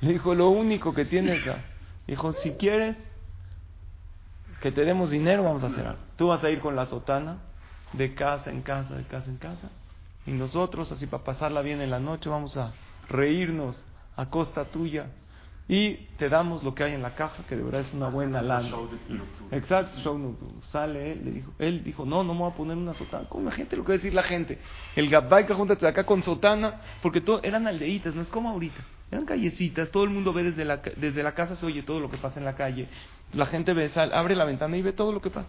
Le 0.00 0.12
dijo, 0.12 0.34
lo 0.34 0.50
único 0.50 0.92
que 0.94 1.04
tienes 1.04 1.42
acá. 1.42 1.64
Dijo, 2.06 2.32
si 2.34 2.52
quieres 2.52 2.96
que 4.60 4.72
te 4.72 4.84
demos 4.84 5.10
dinero, 5.10 5.42
vamos 5.42 5.62
a 5.62 5.68
hacer 5.68 5.86
algo. 5.86 6.00
Tú 6.16 6.28
vas 6.28 6.42
a 6.44 6.50
ir 6.50 6.60
con 6.60 6.76
la 6.76 6.86
sotana 6.86 7.38
de 7.92 8.14
casa 8.14 8.50
en 8.50 8.62
casa, 8.62 8.94
de 8.94 9.04
casa 9.04 9.30
en 9.30 9.36
casa. 9.36 9.70
Y 10.26 10.32
nosotros, 10.32 10.90
así 10.92 11.06
para 11.06 11.24
pasarla 11.24 11.62
bien 11.62 11.80
en 11.80 11.90
la 11.90 12.00
noche, 12.00 12.28
vamos 12.28 12.56
a 12.56 12.72
reírnos 13.08 13.86
a 14.16 14.26
costa 14.26 14.64
tuya. 14.66 15.06
Y 15.68 15.94
te 16.16 16.28
damos 16.28 16.62
lo 16.62 16.74
que 16.74 16.84
hay 16.84 16.94
en 16.94 17.02
la 17.02 17.16
caja, 17.16 17.42
que 17.48 17.56
de 17.56 17.62
verdad 17.64 17.80
es 17.80 17.92
una 17.92 18.08
buena 18.08 18.40
lana. 18.40 18.70
Exacto, 19.50 19.98
show. 19.98 20.36
Sale 20.70 21.12
él, 21.12 21.22
le 21.24 21.30
dijo, 21.32 21.52
él 21.58 21.82
dijo, 21.82 22.04
no, 22.04 22.22
no 22.22 22.34
me 22.34 22.40
voy 22.40 22.52
a 22.52 22.54
poner 22.54 22.76
una 22.76 22.94
sotana. 22.94 23.28
¿Cómo 23.28 23.46
la 23.46 23.50
gente? 23.50 23.76
Lo 23.76 23.82
que 23.82 23.88
va 23.88 23.94
a 23.94 23.98
decir 23.98 24.14
la 24.14 24.22
gente. 24.22 24.58
El 24.94 25.10
Gabay 25.10 25.44
que 25.44 25.54
júntate 25.54 25.80
de 25.80 25.88
acá 25.88 26.04
con 26.04 26.22
sotana, 26.22 26.82
porque 27.02 27.20
todo, 27.20 27.40
eran 27.42 27.66
aldeitas, 27.66 28.14
no 28.14 28.22
es 28.22 28.28
como 28.28 28.50
ahorita. 28.50 28.80
Eran 29.10 29.24
callecitas, 29.24 29.90
todo 29.90 30.04
el 30.04 30.10
mundo 30.10 30.32
ve 30.32 30.44
desde 30.44 30.64
la, 30.64 30.76
desde 30.76 31.22
la 31.22 31.34
casa, 31.34 31.56
se 31.56 31.66
oye 31.66 31.82
todo 31.82 31.98
lo 31.98 32.10
que 32.10 32.16
pasa 32.16 32.38
en 32.38 32.44
la 32.44 32.54
calle. 32.54 32.88
La 33.32 33.46
gente 33.46 33.72
ve, 33.72 33.88
sal, 33.90 34.12
abre 34.12 34.36
la 34.36 34.44
ventana 34.44 34.76
y 34.76 34.82
ve 34.82 34.92
todo 34.92 35.12
lo 35.12 35.20
que 35.20 35.30
pasa. 35.30 35.48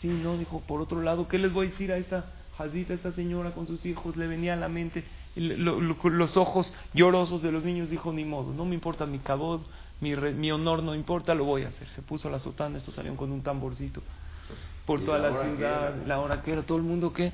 Sí, 0.00 0.08
no, 0.08 0.36
dijo, 0.36 0.60
por 0.66 0.80
otro 0.80 1.02
lado, 1.02 1.26
¿qué 1.26 1.38
les 1.38 1.52
voy 1.52 1.66
a 1.66 1.70
decir 1.70 1.92
a 1.92 1.96
esta 1.96 2.26
jazita, 2.58 2.92
a 2.92 2.96
esta 2.96 3.12
señora 3.12 3.52
con 3.52 3.66
sus 3.66 3.84
hijos? 3.86 4.16
Le 4.16 4.26
venía 4.26 4.54
a 4.54 4.56
la 4.56 4.68
mente 4.68 5.04
lo- 5.36 5.80
lo- 5.80 6.10
los 6.10 6.36
ojos 6.36 6.72
llorosos 6.94 7.42
de 7.42 7.50
los 7.52 7.64
niños, 7.64 7.88
dijo, 7.90 8.12
ni 8.12 8.24
modo, 8.24 8.52
no 8.52 8.64
me 8.64 8.74
importa 8.74 9.06
mi 9.06 9.18
cabod, 9.18 9.60
mi, 10.00 10.14
re- 10.14 10.32
mi 10.34 10.50
honor 10.50 10.82
no 10.82 10.94
importa, 10.94 11.34
lo 11.34 11.44
voy 11.44 11.62
a 11.62 11.68
hacer. 11.68 11.88
Se 11.88 12.02
puso 12.02 12.28
la 12.28 12.38
sotana, 12.38 12.78
estos 12.78 12.94
salieron 12.94 13.16
con 13.16 13.32
un 13.32 13.42
tamborcito 13.42 14.02
por 14.84 15.00
¿Y 15.00 15.04
toda 15.04 15.18
la 15.18 15.30
la, 15.30 15.44
ciudad, 15.44 15.94
la 16.06 16.18
hora 16.20 16.42
que 16.42 16.52
era, 16.52 16.62
todo 16.62 16.76
el 16.78 16.84
mundo 16.84 17.12
que 17.12 17.32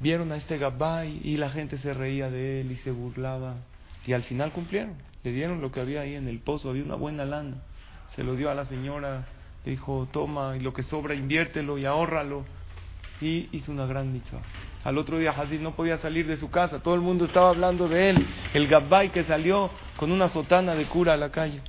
vieron 0.00 0.32
a 0.32 0.36
este 0.36 0.58
Gabay 0.58 1.20
y 1.22 1.36
la 1.36 1.50
gente 1.50 1.78
se 1.78 1.92
reía 1.94 2.30
de 2.30 2.62
él 2.62 2.72
y 2.72 2.76
se 2.78 2.90
burlaba. 2.90 3.54
Y 4.06 4.14
al 4.14 4.22
final 4.24 4.50
cumplieron, 4.52 4.94
le 5.22 5.32
dieron 5.32 5.60
lo 5.60 5.70
que 5.70 5.80
había 5.80 6.00
ahí 6.00 6.14
en 6.14 6.26
el 6.28 6.40
pozo, 6.40 6.70
había 6.70 6.82
una 6.82 6.96
buena 6.96 7.24
lana. 7.24 7.58
Se 8.16 8.24
lo 8.24 8.34
dio 8.34 8.50
a 8.50 8.54
la 8.54 8.64
señora, 8.64 9.26
le 9.64 9.70
dijo, 9.70 10.08
toma, 10.10 10.56
y 10.56 10.60
lo 10.60 10.72
que 10.72 10.82
sobra 10.82 11.14
inviértelo 11.14 11.78
y 11.78 11.84
ahórralo. 11.84 12.44
Y 13.22 13.48
hizo 13.52 13.70
una 13.70 13.86
gran 13.86 14.12
mitzvah. 14.12 14.42
Al 14.82 14.98
otro 14.98 15.16
día 15.16 15.30
Hazid 15.30 15.60
no 15.60 15.76
podía 15.76 15.96
salir 15.98 16.26
de 16.26 16.36
su 16.36 16.50
casa, 16.50 16.82
todo 16.82 16.96
el 16.96 17.00
mundo 17.00 17.24
estaba 17.24 17.50
hablando 17.50 17.88
de 17.88 18.10
él. 18.10 18.26
El 18.52 18.66
Gabay 18.66 19.10
que 19.10 19.22
salió 19.22 19.70
con 19.96 20.10
una 20.10 20.28
sotana 20.28 20.74
de 20.74 20.86
cura 20.86 21.14
a 21.14 21.16
la 21.16 21.30
calle. 21.30 21.62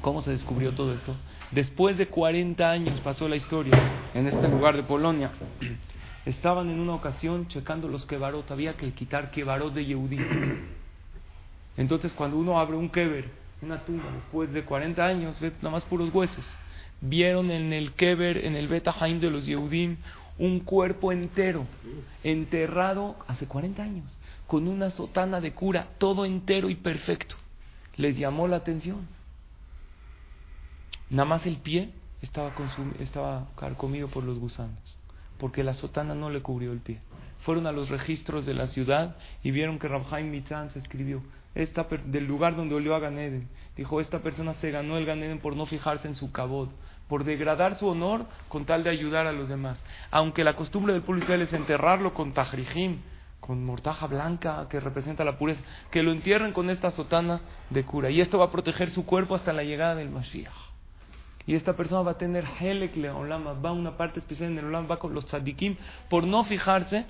¿Cómo 0.00 0.20
se 0.20 0.32
descubrió 0.32 0.72
todo 0.72 0.92
esto? 0.92 1.14
Después 1.52 1.96
de 1.96 2.08
40 2.08 2.68
años 2.68 3.00
pasó 3.00 3.28
la 3.28 3.36
historia 3.36 3.78
en 4.14 4.26
este 4.26 4.48
lugar 4.48 4.74
de 4.74 4.82
Polonia. 4.82 5.30
Estaban 6.26 6.68
en 6.68 6.80
una 6.80 6.94
ocasión 6.94 7.46
checando 7.46 7.86
los 7.86 8.04
kebarot, 8.06 8.50
había 8.50 8.76
que 8.76 8.90
quitar 8.92 9.30
kebarot 9.30 9.72
de 9.72 9.86
Yehudí. 9.86 10.18
Entonces 11.76 12.12
cuando 12.12 12.36
uno 12.36 12.58
abre 12.58 12.76
un 12.76 12.88
keber, 12.88 13.30
una 13.62 13.84
tumba 13.84 14.10
después 14.12 14.52
de 14.52 14.64
40 14.64 15.06
años, 15.06 15.38
ve 15.38 15.52
nada 15.58 15.70
más 15.70 15.84
puros 15.84 16.12
huesos. 16.12 16.44
Vieron 17.00 17.52
en 17.52 17.72
el 17.72 17.92
keber, 17.92 18.44
en 18.44 18.56
el 18.56 18.66
Beta 18.66 18.94
Haim 18.98 19.20
de 19.20 19.30
los 19.30 19.46
Yehudim, 19.46 19.98
un 20.38 20.60
cuerpo 20.60 21.12
entero, 21.12 21.66
enterrado 22.22 23.16
hace 23.26 23.46
40 23.46 23.82
años, 23.82 24.04
con 24.46 24.68
una 24.68 24.90
sotana 24.90 25.40
de 25.40 25.52
cura, 25.52 25.88
todo 25.98 26.24
entero 26.24 26.68
y 26.68 26.74
perfecto. 26.74 27.36
Les 27.96 28.16
llamó 28.16 28.48
la 28.48 28.56
atención. 28.56 29.06
Nada 31.10 31.28
más 31.28 31.46
el 31.46 31.58
pie 31.58 31.90
estaba, 32.22 32.52
estaba 32.98 33.48
carcomido 33.56 34.08
por 34.08 34.24
los 34.24 34.38
gusanos, 34.38 34.98
porque 35.38 35.62
la 35.62 35.74
sotana 35.74 36.14
no 36.14 36.30
le 36.30 36.42
cubrió 36.42 36.72
el 36.72 36.80
pie. 36.80 37.00
Fueron 37.40 37.66
a 37.66 37.72
los 37.72 37.90
registros 37.90 38.46
de 38.46 38.54
la 38.54 38.68
ciudad 38.68 39.16
y 39.42 39.50
vieron 39.50 39.78
que 39.78 39.86
Rabhaim 39.86 40.30
Mitzan 40.30 40.70
se 40.70 40.78
escribió 40.78 41.22
esta 41.54 41.86
del 42.06 42.26
lugar 42.26 42.56
donde 42.56 42.74
olió 42.74 42.94
a 42.94 42.98
Ganeden. 42.98 43.48
Dijo, 43.76 44.00
esta 44.00 44.20
persona 44.20 44.54
se 44.54 44.70
ganó 44.70 44.96
el 44.96 45.06
Ganeden 45.06 45.38
por 45.38 45.56
no 45.56 45.66
fijarse 45.66 46.08
en 46.08 46.16
su 46.16 46.32
cabod, 46.32 46.68
por 47.08 47.24
degradar 47.24 47.76
su 47.76 47.86
honor 47.86 48.26
con 48.48 48.64
tal 48.64 48.84
de 48.84 48.90
ayudar 48.90 49.26
a 49.26 49.32
los 49.32 49.48
demás. 49.48 49.82
Aunque 50.10 50.44
la 50.44 50.56
costumbre 50.56 50.92
del 50.92 51.02
pueblo 51.02 51.22
israel 51.22 51.42
es 51.42 51.52
enterrarlo 51.52 52.14
con 52.14 52.32
tajrijim, 52.32 53.00
con 53.40 53.64
mortaja 53.64 54.06
blanca 54.06 54.66
que 54.70 54.80
representa 54.80 55.24
la 55.24 55.36
pureza, 55.36 55.60
que 55.90 56.02
lo 56.02 56.12
entierren 56.12 56.52
con 56.52 56.70
esta 56.70 56.90
sotana 56.90 57.40
de 57.70 57.84
cura. 57.84 58.10
Y 58.10 58.20
esto 58.20 58.38
va 58.38 58.46
a 58.46 58.50
proteger 58.50 58.90
su 58.90 59.04
cuerpo 59.04 59.34
hasta 59.34 59.52
la 59.52 59.64
llegada 59.64 59.94
del 59.94 60.10
Mashiach. 60.10 60.52
Y 61.46 61.54
esta 61.54 61.74
persona 61.74 62.02
va 62.02 62.12
a 62.12 62.18
tener 62.18 62.46
Helek 62.58 62.96
Leolama, 62.96 63.52
va 63.52 63.68
a 63.68 63.72
una 63.72 63.98
parte 63.98 64.18
especial 64.18 64.50
en 64.52 64.58
el 64.58 64.64
Olam, 64.64 64.90
va 64.90 64.98
con 64.98 65.12
los 65.12 65.26
tzadikim, 65.26 65.76
por 66.08 66.26
no 66.26 66.44
fijarse 66.44 67.04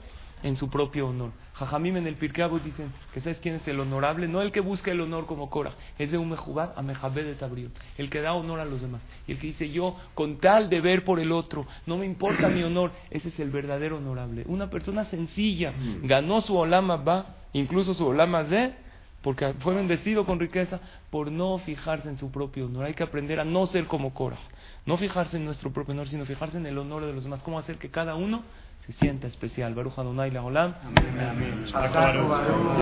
en 0.44 0.56
su 0.56 0.68
propio 0.68 1.08
honor. 1.08 1.32
Jajamim 1.54 1.96
en 1.96 2.06
el 2.06 2.16
Pirkei 2.16 2.44
Avot 2.44 2.62
dicen 2.62 2.92
que 3.12 3.20
¿sabes 3.20 3.40
quién 3.40 3.54
es 3.56 3.66
el 3.66 3.80
honorable? 3.80 4.28
No 4.28 4.42
el 4.42 4.52
que 4.52 4.60
busca 4.60 4.92
el 4.92 5.00
honor 5.00 5.26
como 5.26 5.48
Korah, 5.48 5.72
es 5.98 6.12
de 6.12 6.18
un 6.18 6.28
mejubad 6.28 6.72
a 6.76 6.82
mejabed 6.82 7.24
de 7.24 7.34
tabriot, 7.34 7.72
el 7.96 8.10
que 8.10 8.20
da 8.20 8.34
honor 8.34 8.60
a 8.60 8.64
los 8.64 8.82
demás. 8.82 9.00
Y 9.26 9.32
el 9.32 9.38
que 9.38 9.48
dice 9.48 9.70
yo, 9.70 9.96
con 10.14 10.38
tal 10.38 10.68
de 10.68 10.80
ver 10.80 11.04
por 11.04 11.18
el 11.18 11.32
otro, 11.32 11.66
no 11.86 11.96
me 11.96 12.04
importa 12.06 12.48
mi 12.48 12.62
honor, 12.62 12.92
ese 13.10 13.28
es 13.28 13.40
el 13.40 13.50
verdadero 13.50 13.96
honorable. 13.96 14.44
Una 14.46 14.68
persona 14.68 15.06
sencilla, 15.06 15.72
ganó 16.02 16.42
su 16.42 16.56
Olama 16.56 16.96
va, 16.96 17.36
incluso 17.54 17.94
su 17.94 18.06
Olama 18.06 18.44
de, 18.44 18.74
porque 19.22 19.54
fue 19.60 19.74
bendecido 19.74 20.26
con 20.26 20.38
riqueza 20.38 20.80
por 21.08 21.32
no 21.32 21.56
fijarse 21.56 22.10
en 22.10 22.18
su 22.18 22.30
propio 22.30 22.66
honor. 22.66 22.84
Hay 22.84 22.92
que 22.92 23.02
aprender 23.02 23.40
a 23.40 23.44
no 23.44 23.66
ser 23.66 23.86
como 23.86 24.12
Korah, 24.12 24.36
no 24.84 24.98
fijarse 24.98 25.38
en 25.38 25.46
nuestro 25.46 25.72
propio 25.72 25.94
honor, 25.94 26.08
sino 26.08 26.26
fijarse 26.26 26.58
en 26.58 26.66
el 26.66 26.76
honor 26.76 27.06
de 27.06 27.14
los 27.14 27.24
demás. 27.24 27.42
Cómo 27.42 27.58
hacer 27.58 27.78
que 27.78 27.88
cada 27.88 28.16
uno 28.16 28.42
se 28.86 28.92
sienta 28.94 29.26
especial. 29.26 29.74
Baruch 29.74 29.98
Adonai 29.98 30.30
la 30.30 30.42
Olam. 30.42 30.74
Amén. 30.84 31.64
Amén. 31.72 32.80